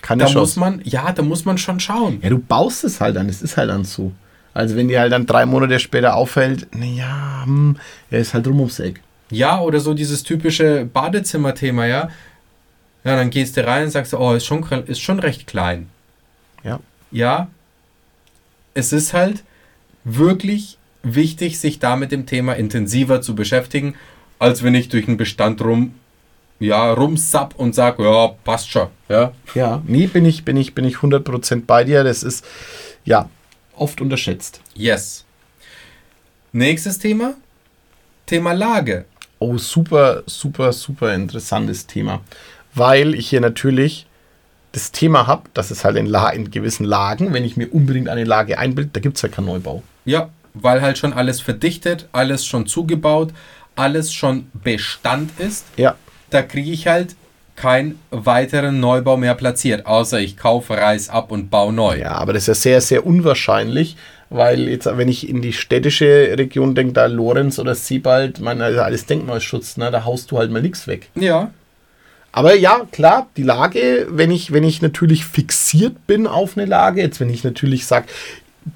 Kann 0.00 0.18
da 0.18 0.28
muss 0.30 0.56
man, 0.56 0.80
ja, 0.84 1.12
da 1.12 1.22
muss 1.22 1.44
man 1.44 1.58
schon 1.58 1.78
schauen. 1.78 2.18
Ja, 2.22 2.30
du 2.30 2.38
baust 2.38 2.82
es 2.82 3.00
halt 3.00 3.14
dann. 3.16 3.28
Es 3.28 3.42
ist 3.42 3.56
halt 3.56 3.70
dann 3.70 3.84
so. 3.84 4.12
Also 4.54 4.76
wenn 4.76 4.88
die 4.88 4.98
halt 4.98 5.12
dann 5.12 5.26
drei 5.26 5.46
Monate 5.46 5.78
später 5.78 6.14
auffällt, 6.14 6.74
naja, 6.74 7.42
hm, 7.44 7.76
er 8.10 8.20
ist 8.20 8.34
halt 8.34 8.46
rum 8.46 8.60
ums 8.60 8.80
Eck. 8.80 9.00
Ja, 9.30 9.60
oder 9.60 9.80
so 9.80 9.94
dieses 9.94 10.22
typische 10.22 10.84
Badezimmer-Thema, 10.84 11.86
ja. 11.86 12.10
Ja, 13.04 13.16
dann 13.16 13.30
gehst 13.30 13.56
du 13.56 13.66
rein 13.66 13.84
und 13.84 13.90
sagst, 13.90 14.14
oh, 14.14 14.34
ist 14.34 14.44
schon, 14.44 14.62
ist 14.86 15.00
schon 15.00 15.18
recht 15.18 15.46
klein. 15.46 15.88
Ja. 16.62 16.80
Ja, 17.10 17.48
es 18.74 18.92
ist 18.92 19.12
halt 19.12 19.42
wirklich 20.04 20.78
wichtig, 21.02 21.58
sich 21.58 21.78
da 21.78 21.96
mit 21.96 22.12
dem 22.12 22.26
Thema 22.26 22.54
intensiver 22.54 23.20
zu 23.20 23.34
beschäftigen, 23.34 23.94
als 24.38 24.62
wenn 24.62 24.74
ich 24.74 24.88
durch 24.88 25.08
einen 25.08 25.16
Bestand 25.16 25.62
rum, 25.62 25.94
ja, 26.58 26.92
rumsapp 26.92 27.54
und 27.56 27.74
sage, 27.74 28.04
ja, 28.04 28.28
passt 28.44 28.70
schon. 28.70 28.88
Ja, 29.08 29.32
ja 29.54 29.82
nee, 29.86 30.06
bin 30.06 30.24
ich, 30.24 30.44
bin 30.44 30.56
ich, 30.56 30.74
bin 30.74 30.84
ich 30.84 30.96
100% 30.96 31.62
bei 31.66 31.84
dir. 31.84 32.04
Das 32.04 32.22
ist, 32.22 32.44
ja, 33.04 33.28
oft 33.82 34.00
unterschätzt. 34.00 34.60
Yes. 34.74 35.24
Nächstes 36.52 36.98
Thema. 36.98 37.34
Thema 38.26 38.52
Lage. 38.52 39.04
Oh, 39.38 39.58
super, 39.58 40.22
super, 40.26 40.72
super 40.72 41.12
interessantes 41.14 41.86
Thema. 41.86 42.20
weil 42.74 43.14
ich 43.14 43.28
hier 43.28 43.40
natürlich 43.40 44.06
das 44.72 44.92
Thema 44.92 45.26
habe, 45.26 45.50
dass 45.52 45.70
es 45.70 45.84
halt 45.84 45.96
in, 45.96 46.06
La 46.06 46.30
in 46.30 46.50
gewissen 46.50 46.84
Lagen, 46.84 47.34
wenn 47.34 47.44
ich 47.44 47.56
mir 47.56 47.68
unbedingt 47.68 48.08
eine 48.08 48.24
Lage 48.24 48.58
einbilde, 48.58 48.90
da 48.94 49.00
gibt 49.00 49.16
es 49.16 49.22
ja 49.22 49.28
keinen 49.28 49.46
Neubau. 49.46 49.82
Ja, 50.06 50.30
weil 50.54 50.80
halt 50.80 50.96
schon 50.96 51.12
alles 51.12 51.40
verdichtet, 51.40 52.08
alles 52.12 52.46
schon 52.46 52.66
zugebaut, 52.66 53.32
alles 53.76 54.12
schon 54.12 54.50
Bestand 54.54 55.38
ist. 55.38 55.66
Ja. 55.76 55.96
Da 56.30 56.42
kriege 56.42 56.70
ich 56.70 56.86
halt 56.86 57.14
keinen 57.56 57.98
weiteren 58.10 58.80
Neubau 58.80 59.16
mehr 59.16 59.34
platziert, 59.34 59.86
außer 59.86 60.20
ich 60.20 60.36
kaufe, 60.36 60.74
reiß 60.74 61.10
ab 61.10 61.30
und 61.30 61.50
baue 61.50 61.72
neu. 61.72 61.98
Ja, 61.98 62.12
aber 62.12 62.32
das 62.32 62.42
ist 62.42 62.48
ja 62.48 62.54
sehr, 62.54 62.80
sehr 62.80 63.06
unwahrscheinlich, 63.06 63.96
weil 64.30 64.68
jetzt, 64.68 64.86
wenn 64.86 65.08
ich 65.08 65.28
in 65.28 65.42
die 65.42 65.52
städtische 65.52 66.34
Region 66.38 66.74
denke, 66.74 66.94
da 66.94 67.06
Lorenz 67.06 67.58
oder 67.58 67.74
Siebald, 67.74 68.40
man, 68.40 68.62
also 68.62 68.80
alles 68.80 69.06
Denkmalschutz, 69.06 69.76
ne, 69.76 69.90
da 69.90 70.04
haust 70.04 70.30
du 70.30 70.38
halt 70.38 70.50
mal 70.50 70.62
nichts 70.62 70.86
weg. 70.86 71.08
Ja, 71.14 71.50
Aber 72.32 72.54
ja, 72.56 72.86
klar, 72.90 73.28
die 73.36 73.42
Lage, 73.42 74.06
wenn 74.10 74.30
ich, 74.30 74.52
wenn 74.52 74.64
ich 74.64 74.80
natürlich 74.80 75.24
fixiert 75.26 76.06
bin 76.06 76.26
auf 76.26 76.56
eine 76.56 76.66
Lage, 76.66 77.02
jetzt 77.02 77.20
wenn 77.20 77.28
ich 77.28 77.44
natürlich 77.44 77.86
sage, 77.86 78.06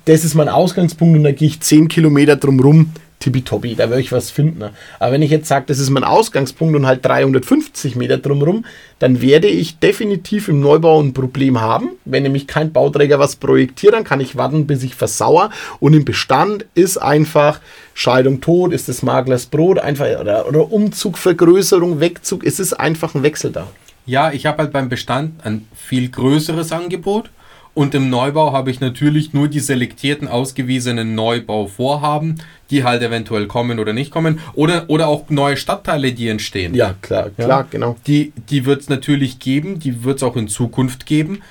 das 0.05 0.25
ist 0.25 0.35
mein 0.35 0.49
Ausgangspunkt 0.51 1.17
und 1.17 1.25
da 1.25 1.33
gehe 1.33 1.49
ich 1.49 1.61
10 1.61 1.89
Kilometer 1.89 2.37
drum 2.37 2.61
rum, 2.61 2.93
tippitoppi, 3.27 3.75
da 3.75 3.91
werde 3.91 4.01
ich 4.01 4.13
was 4.13 4.31
finden. 4.31 4.61
ne? 4.61 4.71
Aber 5.01 5.13
wenn 5.13 5.23
ich 5.23 5.33
jetzt 5.33 5.49
sage, 5.49 5.65
das 5.67 5.81
ist 5.81 5.91
mein 5.91 6.05
Ausgangspunkt 6.05 6.77
und 6.77 6.87
halt 6.87 7.05
350 7.05 7.97
Meter 7.97 8.19
drum 8.19 8.41
rum, 8.43 8.65
dann 9.01 9.21
werde 9.21 9.49
ich 9.49 9.79
definitiv 9.79 10.49
im 10.49 10.61
Neubau 10.61 11.03
ein 11.03 11.13
Problem 11.13 11.61
haben. 11.61 11.91
Wenn 12.05 12.23
nämlich 12.23 12.47
kein 12.47 12.73
Bauträger 12.73 13.19
was 13.19 13.35
projektiert, 13.35 13.95
dann 13.95 14.05
kann 14.05 14.21
ich 14.21 14.37
warten, 14.37 14.69
bis 14.69 14.85
ich 14.85 14.95
versauer. 14.95 15.51
Und 15.81 15.95
im 15.95 16.05
Bestand 16.05 16.67
ist 16.75 16.99
einfach 16.99 17.61
Scheidung 17.95 18.41
tot, 18.41 18.73
ist 18.73 18.89
das 18.89 19.03
Maklers 19.03 19.47
Brot, 19.47 19.81
einfach 19.81 20.07
oder, 20.21 20.47
oder 20.47 20.71
Umzug, 20.73 21.19
Vergrößerung, 21.19 21.99
Wegzug, 21.99 22.45
es 22.45 22.61
ist 22.61 22.75
einfach 22.75 23.15
ein 23.15 23.25
Wechsel 23.25 23.51
da. 23.51 23.67
Ja, 24.07 24.31
ich 24.31 24.47
habe 24.47 24.59
halt 24.59 24.73
beim 24.73 24.89
Bestand 24.89 25.45
ein 25.45 25.67
viel 25.75 26.09
größeres 26.09 26.71
Angebot 26.71 27.29
und 27.77 27.95
im 27.95 28.09
Neubau 28.09 28.53
habe 28.55 28.71
ich 28.71 28.81
natürlich 28.81 29.35
nur 29.35 29.49
die 29.49 29.61
selektierten, 29.61 30.29
ausgewiesenen 30.29 31.15
Neubauvorhaben, 31.15 32.41
die 32.71 32.85
halt 32.85 33.03
eventuell 33.03 33.47
kommen 33.49 33.79
oder 33.79 33.93
nicht 33.93 34.11
kommen 34.11 34.41
oder, 34.55 34.87
oder 34.89 35.09
auch 35.09 35.29
neue 35.29 35.59
Stadtteile, 35.59 36.13
die 36.13 36.29
entstehen. 36.29 36.75
Ja, 36.75 36.95
klar, 37.03 37.31
Ja. 37.37 37.45
klar, 37.45 37.67
genau. 37.71 37.97
Die, 38.07 38.33
die 38.49 38.65
wird 38.65 38.81
es 38.81 38.89
natürlich 38.89 39.41
geben, 39.41 39.79
die 39.79 40.05
wird 40.05 40.17
es 40.17 40.23
auch 40.23 40.37
in 40.37 40.49
Zukunft 40.49 41.05
geben. 41.05 41.43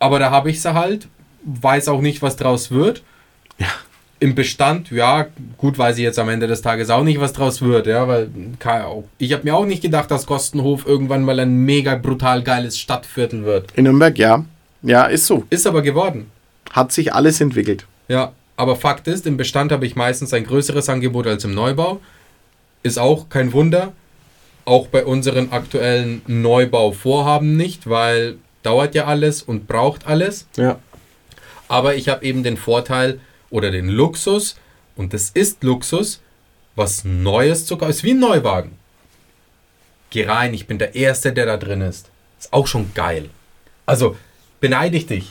Aber 0.00 0.18
da 0.18 0.30
habe 0.30 0.50
ich 0.50 0.60
sie 0.60 0.74
halt, 0.74 1.08
weiß 1.44 1.88
auch 1.88 2.02
nicht, 2.02 2.20
was 2.20 2.36
draus 2.36 2.70
wird. 2.70 3.02
Ja. 3.58 3.68
Im 4.20 4.34
Bestand, 4.34 4.90
ja, 4.90 5.28
gut, 5.56 5.78
weiß 5.78 5.96
ich 5.96 6.02
jetzt 6.02 6.18
am 6.18 6.28
Ende 6.28 6.46
des 6.46 6.60
Tages 6.60 6.90
auch 6.90 7.04
nicht, 7.04 7.20
was 7.20 7.32
draus 7.32 7.62
wird, 7.62 7.86
ja, 7.86 8.06
weil 8.06 8.28
ich 9.18 9.32
habe 9.32 9.44
mir 9.44 9.54
auch 9.56 9.64
nicht 9.64 9.82
gedacht, 9.82 10.10
dass 10.10 10.26
Kostenhof 10.26 10.86
irgendwann 10.86 11.24
mal 11.24 11.40
ein 11.40 11.64
mega 11.64 11.94
brutal 11.94 12.42
geiles 12.42 12.78
Stadtviertel 12.78 13.44
wird. 13.46 13.72
In 13.72 13.84
Nürnberg, 13.84 14.18
ja. 14.18 14.44
Ja, 14.84 15.06
ist 15.06 15.26
so. 15.26 15.44
Ist 15.50 15.66
aber 15.66 15.82
geworden. 15.82 16.30
Hat 16.70 16.92
sich 16.92 17.12
alles 17.12 17.40
entwickelt. 17.40 17.86
Ja, 18.08 18.32
aber 18.56 18.76
Fakt 18.76 19.08
ist, 19.08 19.26
im 19.26 19.36
Bestand 19.36 19.72
habe 19.72 19.86
ich 19.86 19.96
meistens 19.96 20.32
ein 20.32 20.44
größeres 20.44 20.88
Angebot 20.88 21.26
als 21.26 21.44
im 21.44 21.54
Neubau. 21.54 22.00
Ist 22.82 22.98
auch 22.98 23.28
kein 23.28 23.52
Wunder. 23.52 23.92
Auch 24.66 24.86
bei 24.88 25.04
unseren 25.04 25.52
aktuellen 25.52 26.22
Neubauvorhaben 26.26 27.56
nicht, 27.56 27.88
weil 27.88 28.36
dauert 28.62 28.94
ja 28.94 29.06
alles 29.06 29.42
und 29.42 29.66
braucht 29.66 30.06
alles. 30.06 30.46
Ja. 30.56 30.78
Aber 31.68 31.94
ich 31.94 32.08
habe 32.08 32.24
eben 32.24 32.42
den 32.42 32.56
Vorteil 32.56 33.20
oder 33.50 33.70
den 33.70 33.88
Luxus, 33.88 34.56
und 34.96 35.12
das 35.12 35.30
ist 35.30 35.62
Luxus, 35.64 36.20
was 36.76 37.04
Neues 37.04 37.66
zu 37.66 37.76
kaufen. 37.76 37.90
Ist 37.90 38.04
wie 38.04 38.12
ein 38.12 38.20
Neuwagen. 38.20 38.72
Geh 40.10 40.26
rein, 40.26 40.54
ich 40.54 40.66
bin 40.66 40.78
der 40.78 40.94
Erste, 40.94 41.32
der 41.32 41.46
da 41.46 41.56
drin 41.56 41.80
ist. 41.80 42.10
Ist 42.38 42.52
auch 42.52 42.66
schon 42.66 42.92
geil. 42.94 43.30
Also, 43.86 44.16
beneide 44.64 44.96
ich 44.96 45.04
dich. 45.06 45.30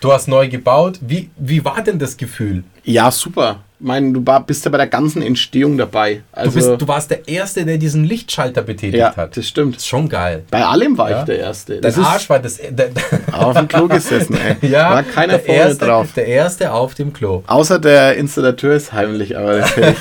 Du 0.00 0.12
hast 0.12 0.26
neu 0.26 0.48
gebaut. 0.48 0.98
Wie, 1.00 1.30
wie 1.36 1.64
war 1.64 1.80
denn 1.80 2.00
das 2.00 2.16
Gefühl? 2.16 2.64
Ja, 2.82 3.08
super. 3.12 3.60
Ich 3.78 3.86
meine, 3.86 4.12
du 4.12 4.26
war, 4.26 4.44
bist 4.44 4.64
ja 4.64 4.70
bei 4.72 4.78
der 4.78 4.88
ganzen 4.88 5.22
Entstehung 5.22 5.78
dabei. 5.78 6.14
Du, 6.34 6.40
Also, 6.40 6.50
bist, 6.52 6.68
du 6.82 6.88
warst 6.88 7.10
der 7.12 7.28
Erste, 7.28 7.64
der 7.64 7.78
diesen 7.78 8.02
Lichtschalter 8.02 8.62
betätigt 8.62 8.96
ja, 8.98 9.14
hat. 9.16 9.36
das 9.36 9.46
stimmt. 9.46 9.76
ist 9.76 9.86
schon 9.86 10.08
geil. 10.08 10.42
Bei 10.50 10.64
allem 10.64 10.98
war 10.98 11.08
Ja. 11.10 11.20
ich 11.20 11.24
der 11.26 11.38
Erste. 11.38 11.74
Dein 11.74 11.82
Das 11.82 11.96
ist 11.96 12.04
Arsch 12.04 12.28
war 12.28 12.40
das. 12.40 12.58
Der, 12.68 12.90
auf 13.32 13.56
dem 13.56 13.68
Klo 13.68 13.86
gesessen, 13.86 14.36
ey. 14.60 14.68
ja, 14.68 14.90
war 14.90 15.02
keiner 15.04 15.34
der 15.34 15.40
vorne 15.46 15.60
erste, 15.60 15.84
drauf. 15.86 16.08
Der 16.16 16.26
Erste 16.26 16.72
auf 16.72 16.94
dem 16.96 17.12
Klo. 17.12 17.44
Außer 17.46 17.78
der 17.78 18.16
Installateur 18.16 18.74
ist 18.74 18.92
heimlich, 18.92 19.36
aber 19.38 19.58
das. 19.58 19.72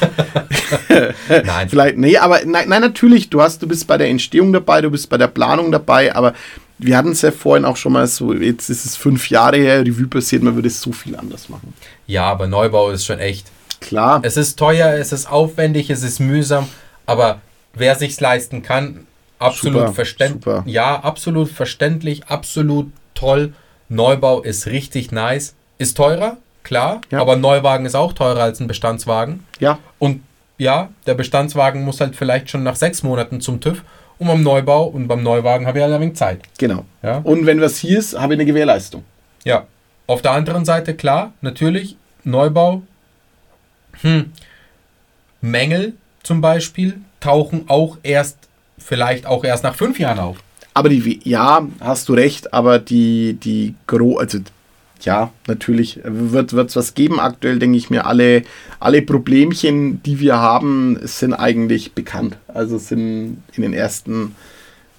Nein, 1.45 1.69
vielleicht, 1.69 1.97
nee, 1.97 2.17
aber 2.17 2.39
nein, 2.45 2.67
nein, 2.69 2.81
natürlich, 2.81 3.29
du 3.29 3.41
hast, 3.41 3.61
du 3.61 3.67
bist 3.67 3.85
bei 3.85 3.97
der 3.97 4.07
Entstehung 4.09 4.51
dabei, 4.51 4.81
du 4.81 4.89
bist 4.89 5.09
bei 5.09 5.17
der 5.17 5.27
Planung 5.27 5.71
dabei, 5.71 6.15
aber 6.15 6.33
wir 6.79 6.97
hatten 6.97 7.11
es 7.11 7.21
ja 7.21 7.31
vorhin 7.31 7.65
auch 7.65 7.77
schon 7.77 7.93
mal 7.93 8.05
so, 8.07 8.33
jetzt 8.33 8.69
ist 8.69 8.85
es 8.85 8.95
fünf 8.95 9.29
Jahre 9.29 9.57
her, 9.57 9.81
Revue 9.81 10.07
passiert, 10.07 10.43
man 10.43 10.55
würde 10.55 10.67
es 10.67 10.79
so 10.81 10.91
viel 10.91 11.15
anders 11.15 11.49
machen. 11.49 11.73
ja, 12.05 12.23
aber 12.25 12.47
Neubau 12.47 12.89
ist 12.91 13.05
schon 13.05 13.19
echt. 13.19 13.47
Klar, 13.79 14.21
Es 14.23 14.37
ist 14.37 14.57
teuer, 14.57 14.93
es 14.93 15.11
ist 15.11 15.29
aufwendig, 15.31 15.89
es 15.91 16.01
ist 16.03 16.19
mühsam, 16.19 16.67
aber 17.05 17.41
wer 17.73 17.93
sich's 17.95 18.19
leisten 18.19 18.63
kann, 18.63 19.05
absolut 19.39 19.93
verständlich. 19.93 20.55
Ja, 20.65 20.99
absolut 21.03 21.49
verständlich, 21.49 22.25
absolut 22.27 22.91
toll. 23.13 23.53
Neubau 23.89 24.41
ist 24.41 24.65
richtig 24.67 25.11
nice. 25.11 25.53
Ist 25.77 25.95
teurer, 25.95 26.37
klar, 26.63 27.01
Ja. 27.11 27.21
aber 27.21 27.33
ein 27.33 27.41
Neuwagen 27.41 27.85
ist 27.85 27.93
auch 27.95 28.13
teurer 28.13 28.41
als 28.41 28.59
ein 28.59 28.67
Bestandswagen. 28.67 29.43
ja, 29.59 29.77
Und 29.99 30.21
ja, 30.57 30.89
der 31.05 31.13
Bestandswagen 31.13 31.83
muss 31.85 32.01
halt 32.01 32.15
vielleicht 32.15 32.49
schon 32.49 32.63
nach 32.63 32.75
sechs 32.75 33.03
Monaten 33.03 33.41
zum 33.41 33.61
TÜV 33.61 33.83
und 34.19 34.27
beim 34.27 34.43
Neubau 34.43 34.85
und 34.85 35.07
beim 35.07 35.23
Neuwagen 35.23 35.67
habe 35.67 35.79
ich 35.79 35.83
halt 35.83 35.93
ein 35.93 36.01
wenig 36.01 36.15
Zeit. 36.15 36.41
genau. 36.57 36.85
Ja? 37.03 37.17
Und 37.19 37.45
wenn 37.45 37.61
was 37.61 37.77
hier 37.77 37.99
ist, 37.99 38.19
habe 38.19 38.33
ich 38.33 38.39
eine 38.39 38.45
Gewährleistung. 38.45 39.03
Ja. 39.43 39.67
Auf 40.07 40.21
der 40.21 40.31
anderen 40.31 40.65
Seite, 40.65 40.95
klar, 40.95 41.33
natürlich, 41.41 41.97
Neubau. 42.23 42.81
Hm. 44.01 44.31
Mängel 45.41 45.93
zum 46.23 46.41
Beispiel 46.41 46.99
tauchen 47.19 47.65
auch 47.67 47.97
erst, 48.03 48.37
vielleicht 48.77 49.25
auch 49.25 49.43
erst 49.43 49.63
nach 49.63 49.75
fünf 49.75 49.99
Jahren 49.99 50.19
auf. 50.19 50.37
Aber 50.73 50.89
die, 50.89 51.19
ja, 51.23 51.67
hast 51.79 52.07
du 52.09 52.13
recht, 52.13 52.53
aber 52.53 52.79
die, 52.79 53.33
die 53.33 53.75
Gro, 53.87 54.17
also 54.17 54.39
ja, 55.05 55.31
natürlich 55.47 55.99
wird 56.03 56.53
es 56.53 56.75
was 56.75 56.93
geben. 56.93 57.19
Aktuell 57.19 57.59
denke 57.59 57.77
ich 57.77 57.89
mir, 57.89 58.05
alle, 58.05 58.43
alle 58.79 59.01
Problemchen, 59.01 60.01
die 60.03 60.19
wir 60.19 60.37
haben, 60.37 60.97
sind 61.03 61.33
eigentlich 61.33 61.93
bekannt. 61.93 62.37
Also 62.47 62.77
sind 62.77 63.43
in 63.53 63.61
den 63.61 63.73
ersten 63.73 64.35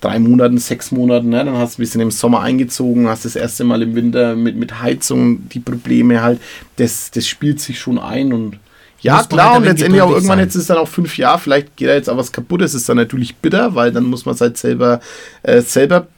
drei 0.01 0.19
Monaten, 0.19 0.59
sechs 0.59 0.93
Monaten, 0.93 1.31
ne? 1.31 1.45
dann 1.45 1.57
hast 1.57 1.77
du 1.77 1.81
ein 1.81 1.85
bisschen 1.85 2.01
im 2.01 2.11
Sommer 2.11 2.41
eingezogen, 2.41 3.09
hast 3.09 3.25
das 3.25 3.35
erste 3.35 3.65
Mal 3.65 3.83
im 3.83 3.95
Winter 3.95 4.37
mit, 4.37 4.57
mit 4.57 4.81
Heizung 4.81 5.49
die 5.49 5.59
Probleme 5.59 6.23
halt, 6.23 6.41
das, 6.77 7.11
das 7.11 7.27
spielt 7.27 7.61
sich 7.61 7.81
schon 7.81 7.99
ein 7.99 8.33
und 8.33 8.59
ja, 9.01 9.17
Muss 9.19 9.29
klar, 9.29 9.51
halt 9.51 9.59
und 9.59 9.65
letztendlich 9.65 10.03
auch 10.03 10.11
irgendwann, 10.11 10.39
sein. 10.39 10.47
jetzt 10.47 10.57
ist 10.57 10.71
dann 10.71 10.79
auch 10.79 10.89
fünf 10.89 11.19
Jahre, 11.19 11.39
vielleicht 11.39 11.77
geht 11.77 11.89
da 11.89 11.95
jetzt 11.95 12.11
auch 12.11 12.17
was 12.17 12.33
kaputt, 12.33 12.63
das 12.63 12.75
ist 12.75 12.89
dann 12.89 12.97
natürlich 12.97 13.37
bitter, 13.37 13.75
weil 13.75 13.93
dann 13.93 14.05
muss 14.05 14.25
man 14.25 14.35
es 14.35 14.41
halt 14.41 14.57
selber, 14.57 15.01
äh, 15.43 15.61
selber 15.61 16.09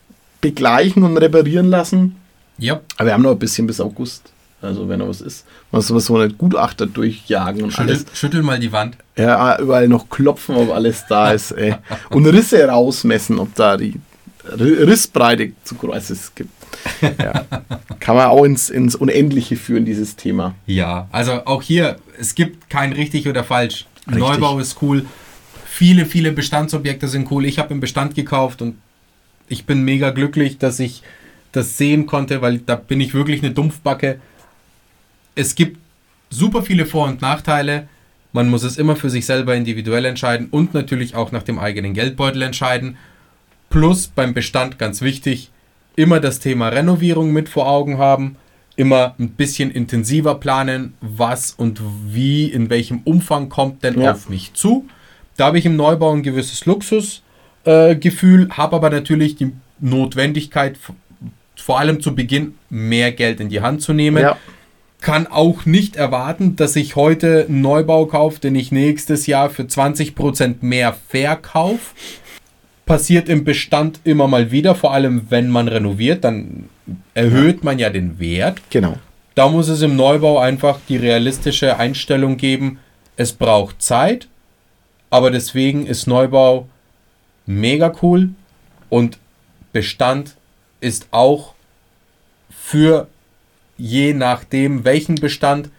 begleichen 0.41 1.03
und 1.03 1.17
reparieren 1.19 1.69
lassen. 1.69 2.17
Ja. 2.61 2.81
Aber 2.97 3.07
wir 3.07 3.13
haben 3.15 3.23
noch 3.23 3.33
ein 3.33 3.39
bisschen 3.39 3.67
bis 3.67 3.81
August. 3.81 4.33
Also 4.63 4.89
wenn 4.89 4.99
noch 4.99 5.09
was 5.09 5.23
ist. 5.23 5.47
Man 5.73 5.83
muss 5.89 6.07
so 6.07 6.17
eine 6.17 6.33
Gutachter 6.33 6.87
durchjagen 6.87 7.63
und 7.63 7.71
Schüttel, 7.71 7.97
alles. 7.97 8.07
schüttel 8.13 8.43
mal 8.43 8.59
die 8.59 8.71
Wand. 8.73 8.97
Ja, 9.17 9.59
überall 9.59 9.89
noch 9.89 10.11
klopfen, 10.11 10.55
ob 10.55 10.71
alles 10.71 11.05
da 11.09 11.31
ist. 11.33 11.53
Ey. 11.53 11.77
Und 12.11 12.27
Risse 12.27 12.63
rausmessen, 12.69 13.39
ob 13.39 13.55
da 13.55 13.77
die 13.77 13.99
Rissbreite 14.45 15.53
zu 15.65 15.77
groß 15.77 16.11
ist. 16.11 16.37
Gibt. 16.37 16.51
Ja. 17.19 17.45
Kann 18.01 18.17
man 18.17 18.27
auch 18.27 18.45
ins, 18.45 18.71
ins 18.71 18.97
Unendliche 18.97 19.57
führen, 19.57 19.85
dieses 19.85 20.17
Thema. 20.17 20.55
Ja, 20.67 21.09
also 21.11 21.45
auch 21.47 21.63
hier, 21.63 21.97
es 22.19 22.35
gibt 22.35 22.69
kein 22.71 22.93
richtig 22.93 23.29
oder 23.29 23.45
falsch. 23.45 23.87
Richtig. 24.07 24.21
Neubau 24.21 24.59
ist 24.59 24.83
cool. 24.83 25.07
Viele, 25.67 26.05
viele 26.05 26.33
Bestandsobjekte 26.33 27.09
sind 27.09 27.31
cool. 27.31 27.45
Ich 27.45 27.59
habe 27.59 27.73
im 27.73 27.81
Bestand 27.81 28.15
gekauft 28.15 28.61
und 28.61 28.77
ich 29.49 29.67
bin 29.67 29.83
mega 29.85 30.11
glücklich, 30.11 30.59
dass 30.59 30.81
ich 30.81 31.03
das 31.53 31.77
sehen 31.77 32.07
konnte, 32.07 32.43
weil 32.43 32.59
da 32.59 32.77
bin 32.77 33.01
ich 33.01 33.15
wirklich 33.15 33.43
eine 33.43 33.53
Dumpfbacke. 33.53 34.21
Es 35.35 35.55
gibt 35.55 35.79
super 36.31 36.63
viele 36.63 36.87
Vor- 36.87 37.09
und 37.09 37.21
Nachteile. 37.23 37.89
Man 38.33 38.49
muss 38.49 38.63
es 38.63 38.79
immer 38.79 38.95
für 38.97 39.11
sich 39.11 39.27
selber 39.27 39.57
individuell 39.57 40.05
entscheiden 40.05 40.49
und 40.51 40.75
natürlich 40.75 41.17
auch 41.17 41.33
nach 41.33 41.43
dem 41.43 41.59
eigenen 41.59 41.95
Geldbeutel 41.95 42.43
entscheiden. 42.43 42.97
Plus 43.69 44.07
beim 44.09 44.35
Bestand 44.35 44.79
ganz 44.79 45.01
wichtig, 45.01 45.51
immer 45.97 46.21
das 46.21 46.39
Thema 46.39 46.69
Renovierung 46.69 47.33
mit 47.33 47.49
vor 47.49 47.67
Augen 47.69 47.99
haben, 47.99 48.37
immer 48.77 49.15
ein 49.19 49.31
bisschen 49.31 49.71
intensiver 49.71 50.37
planen, 50.37 50.95
was 51.01 51.53
und 51.53 51.81
wie, 52.07 52.47
in 52.47 52.71
welchem 52.71 53.01
Umfang 53.05 53.49
kommt 53.49 53.83
denn 53.83 54.01
Ja. 54.01 54.13
auf 54.13 54.29
mich 54.29 54.55
zu. 54.55 54.89
Da 55.37 55.47
habe 55.47 55.59
ich 55.59 55.67
im 55.67 55.77
Neubau 55.77 56.13
ein 56.13 56.23
gewisses 56.23 56.67
Luxusgefühl, 56.67 58.45
äh, 58.45 58.49
habe 58.51 58.77
aber 58.77 58.91
natürlich 58.91 59.37
die 59.37 59.53
Notwendigkeit, 59.81 60.79
vor 61.71 61.79
allem 61.79 62.01
zu 62.01 62.17
Beginn 62.17 62.55
mehr 62.69 63.13
Geld 63.13 63.39
in 63.39 63.49
die 63.49 63.61
Hand 63.61 63.81
zu 63.81 63.93
nehmen 63.93 64.21
Ja. 64.25 64.37
kann 65.01 65.29
auch 65.29 65.67
nicht 65.67 65.95
erwarten, 65.95 66.57
dass 66.57 66.75
ich 66.75 66.97
heute 66.97 67.47
einen 67.49 67.61
Neubau 67.61 68.07
kaufe, 68.07 68.41
den 68.41 68.57
ich 68.57 68.73
nächstes 68.73 69.29
Jahr 69.29 69.51
für 69.51 69.63
20% 69.63 70.57
mehr 70.63 70.97
verkaufe. 71.09 71.95
passiert 72.87 73.29
im 73.29 73.45
Bestand 73.45 74.01
immer 74.03 74.27
mal 74.27 74.51
wieder, 74.51 74.75
vor 74.75 74.93
allem 74.93 75.27
wenn 75.31 75.49
man 75.49 75.69
renoviert, 75.69 76.25
dann 76.25 76.69
erhöht 77.15 77.63
man 77.63 77.79
ja 77.79 77.89
den 77.89 78.19
Wert. 78.19 78.61
Genau. 78.71 78.97
Da 79.37 79.49
muss 79.49 79.69
es 79.69 79.81
im 79.83 79.95
Neubau 79.95 80.41
einfach 80.41 80.81
die 80.89 80.97
realistische 80.97 81.77
Einstellung 81.77 82.37
geben, 82.37 82.81
es 83.17 83.33
braucht 83.33 83.81
Zeit, 83.81 84.27
aber 85.09 85.31
deswegen 85.31 85.87
ist 85.87 86.09
Neubau 86.09 86.69
mega 87.47 87.93
cool 88.03 88.31
und 88.89 89.19
Bestand 89.73 90.35
ist 90.81 91.07
auch 91.13 91.55
für 92.71 93.09
je 93.77 94.13
nachdem, 94.15 94.85
welchen 94.85 95.17
Bestand 95.17 95.71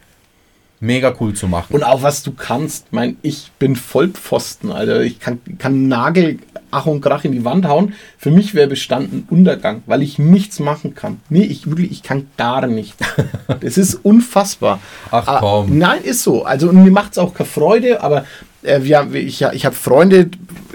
mega 0.80 1.14
cool 1.20 1.34
zu 1.34 1.48
machen. 1.48 1.74
Und 1.76 1.84
auch 1.84 2.02
was 2.02 2.24
du 2.24 2.32
kannst. 2.32 2.92
Mein, 2.92 3.18
ich 3.22 3.52
bin 3.60 3.76
Vollpfosten, 3.76 4.72
Alter. 4.72 5.02
Ich 5.02 5.20
kann, 5.20 5.40
kann 5.60 5.88
Nagel, 5.88 6.40
Ach 6.72 6.86
und 6.88 7.02
Krach 7.02 7.24
in 7.24 7.34
die 7.34 7.46
Wand 7.46 7.66
hauen. 7.66 7.94
Für 8.18 8.32
mich 8.32 8.56
wäre 8.56 8.68
Bestand 8.68 9.14
ein 9.14 9.28
Untergang, 9.30 9.84
weil 9.86 10.02
ich 10.02 10.18
nichts 10.20 10.60
machen 10.60 10.96
kann. 10.96 11.22
Nee, 11.30 11.44
ich 11.44 11.68
wirklich, 11.70 11.92
ich 11.92 12.02
kann 12.04 12.28
gar 12.38 12.66
nichts. 12.68 12.98
Das 13.62 13.78
ist 13.78 13.96
unfassbar. 13.96 14.80
Ach 15.12 15.28
Ah, 15.28 15.38
komm. 15.40 15.78
nein, 15.78 16.02
ist 16.04 16.24
so. 16.24 16.44
Also 16.46 16.72
mir 16.72 16.92
macht 16.92 17.12
es 17.14 17.18
auch 17.20 17.34
keine 17.34 17.48
Freude, 17.48 18.02
aber 18.02 18.26
äh, 18.64 18.82
wir, 18.84 19.08
ich, 19.14 19.42
ich 19.44 19.66
habe 19.66 19.76
Freunde, 19.76 20.32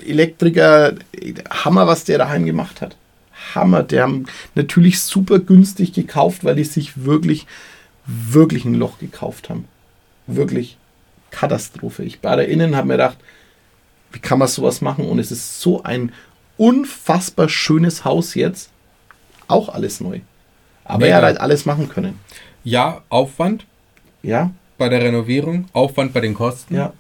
Elektriker, 0.06 0.92
Hammer, 1.50 1.86
was 1.88 2.04
der 2.04 2.18
daheim 2.18 2.44
gemacht 2.46 2.80
hat. 2.80 2.96
Hammer. 3.56 3.82
Der 3.82 4.04
haben 4.04 4.26
natürlich 4.54 5.00
super 5.00 5.38
günstig 5.40 5.92
gekauft, 5.92 6.44
weil 6.44 6.54
die 6.54 6.64
sich 6.64 7.04
wirklich, 7.04 7.46
wirklich 8.06 8.64
ein 8.64 8.74
Loch 8.74 8.98
gekauft 8.98 9.50
haben. 9.50 9.64
Wirklich 10.28 10.76
Katastrophe. 11.30 12.04
Ich 12.04 12.22
war 12.22 12.36
da 12.36 12.42
innen 12.42 12.76
habe 12.76 12.86
mir 12.88 12.94
gedacht, 12.94 13.18
wie 14.12 14.20
kann 14.20 14.38
man 14.38 14.48
sowas 14.48 14.80
machen? 14.80 15.06
Und 15.06 15.18
es 15.18 15.32
ist 15.32 15.60
so 15.60 15.82
ein 15.82 16.12
unfassbar 16.56 17.48
schönes 17.48 18.04
Haus 18.04 18.34
jetzt. 18.34 18.70
Auch 19.48 19.68
alles 19.68 20.00
neu. 20.00 20.20
Aber 20.84 21.00
Mega. 21.00 21.10
er 21.10 21.16
hat 21.16 21.24
halt 21.24 21.40
alles 21.40 21.66
machen 21.66 21.88
können. 21.88 22.18
Ja, 22.64 23.02
Aufwand 23.08 23.66
Ja, 24.22 24.50
bei 24.78 24.88
der 24.88 25.00
Renovierung, 25.02 25.66
Aufwand 25.72 26.12
bei 26.12 26.20
den 26.20 26.34
Kosten. 26.34 26.74
ja. 26.74 26.92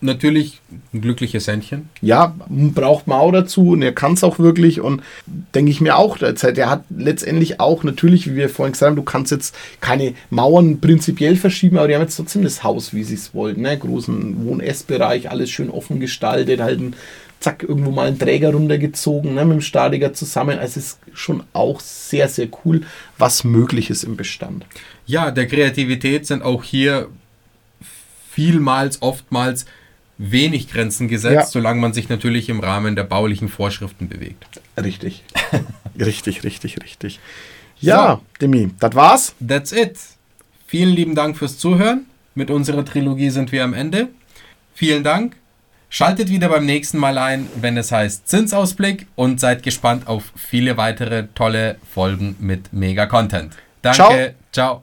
Natürlich 0.00 0.60
ein 0.94 1.00
glückliches 1.00 1.48
Händchen. 1.48 1.88
ja, 2.00 2.32
braucht 2.48 3.08
man 3.08 3.18
auch 3.18 3.32
dazu 3.32 3.70
und 3.70 3.82
er 3.82 3.92
kann 3.92 4.12
es 4.12 4.22
auch 4.22 4.38
wirklich 4.38 4.80
und 4.80 5.02
denke 5.26 5.72
ich 5.72 5.80
mir 5.80 5.96
auch 5.96 6.18
derzeit, 6.18 6.56
der 6.56 6.70
hat 6.70 6.84
letztendlich 6.88 7.58
auch 7.58 7.82
natürlich, 7.82 8.30
wie 8.30 8.36
wir 8.36 8.48
vorhin 8.48 8.72
gesagt 8.72 8.90
haben, 8.90 8.96
du 8.96 9.02
kannst 9.02 9.32
jetzt 9.32 9.56
keine 9.80 10.14
Mauern 10.30 10.80
prinzipiell 10.80 11.34
verschieben, 11.34 11.78
aber 11.78 11.88
die 11.88 11.94
haben 11.94 12.02
jetzt 12.02 12.16
trotzdem 12.16 12.44
das 12.44 12.62
Haus, 12.62 12.94
wie 12.94 13.02
sie 13.02 13.14
es 13.14 13.34
wollten, 13.34 13.62
ne? 13.62 13.76
großen 13.76 14.44
Wohn-Ess-Bereich, 14.44 15.30
alles 15.30 15.50
schön 15.50 15.68
offen 15.68 15.98
gestaltet, 15.98 16.60
halt 16.60 16.80
ein, 16.80 16.94
zack, 17.40 17.64
irgendwo 17.64 17.90
mal 17.90 18.06
einen 18.06 18.20
Träger 18.20 18.52
runtergezogen, 18.52 19.34
ne? 19.34 19.44
mit 19.44 19.54
dem 19.54 19.60
Statiker 19.62 20.12
zusammen, 20.12 20.60
also 20.60 20.78
es 20.78 20.86
ist 20.86 20.98
schon 21.12 21.42
auch 21.52 21.80
sehr, 21.80 22.28
sehr 22.28 22.46
cool, 22.64 22.82
was 23.18 23.42
möglich 23.42 23.90
ist 23.90 24.04
im 24.04 24.16
Bestand. 24.16 24.64
Ja, 25.06 25.32
der 25.32 25.48
Kreativität 25.48 26.24
sind 26.24 26.42
auch 26.42 26.62
hier 26.62 27.08
vielmals, 28.30 29.02
oftmals 29.02 29.66
wenig 30.18 30.68
Grenzen 30.70 31.08
gesetzt, 31.08 31.34
Ja. 31.34 31.44
solange 31.46 31.80
man 31.80 31.92
sich 31.92 32.08
natürlich 32.08 32.48
im 32.48 32.60
Rahmen 32.60 32.96
der 32.96 33.04
baulichen 33.04 33.48
Vorschriften 33.48 34.08
bewegt. 34.08 34.60
Richtig. 34.82 35.22
richtig, 35.98 36.42
richtig, 36.44 36.82
richtig. 36.82 37.20
Ja, 37.80 38.20
Demi, 38.40 38.70
das 38.80 38.94
war's. 38.94 39.34
That's 39.46 39.72
it. 39.72 39.96
Vielen 40.66 40.94
lieben 40.94 41.14
Dank 41.14 41.36
fürs 41.36 41.58
Zuhören. 41.58 42.06
Mit 42.34 42.50
unserer 42.50 42.84
Trilogie 42.84 43.30
sind 43.30 43.52
wir 43.52 43.64
am 43.64 43.72
Ende. 43.74 44.08
Vielen 44.74 45.04
Dank. 45.04 45.36
Schaltet 45.90 46.28
wieder 46.28 46.48
beim 46.50 46.66
nächsten 46.66 46.98
Mal 46.98 47.16
ein, 47.16 47.48
wenn 47.60 47.76
es 47.78 47.90
heißt 47.92 48.28
Zinsausblick 48.28 49.06
und 49.14 49.40
seid 49.40 49.62
gespannt 49.62 50.06
auf 50.06 50.32
viele 50.36 50.76
weitere 50.76 51.28
tolle 51.34 51.76
Folgen 51.90 52.36
mit 52.40 52.72
Mega 52.72 53.06
Content. 53.06 53.54
Danke. 53.80 54.34
Ciao. 54.52 54.82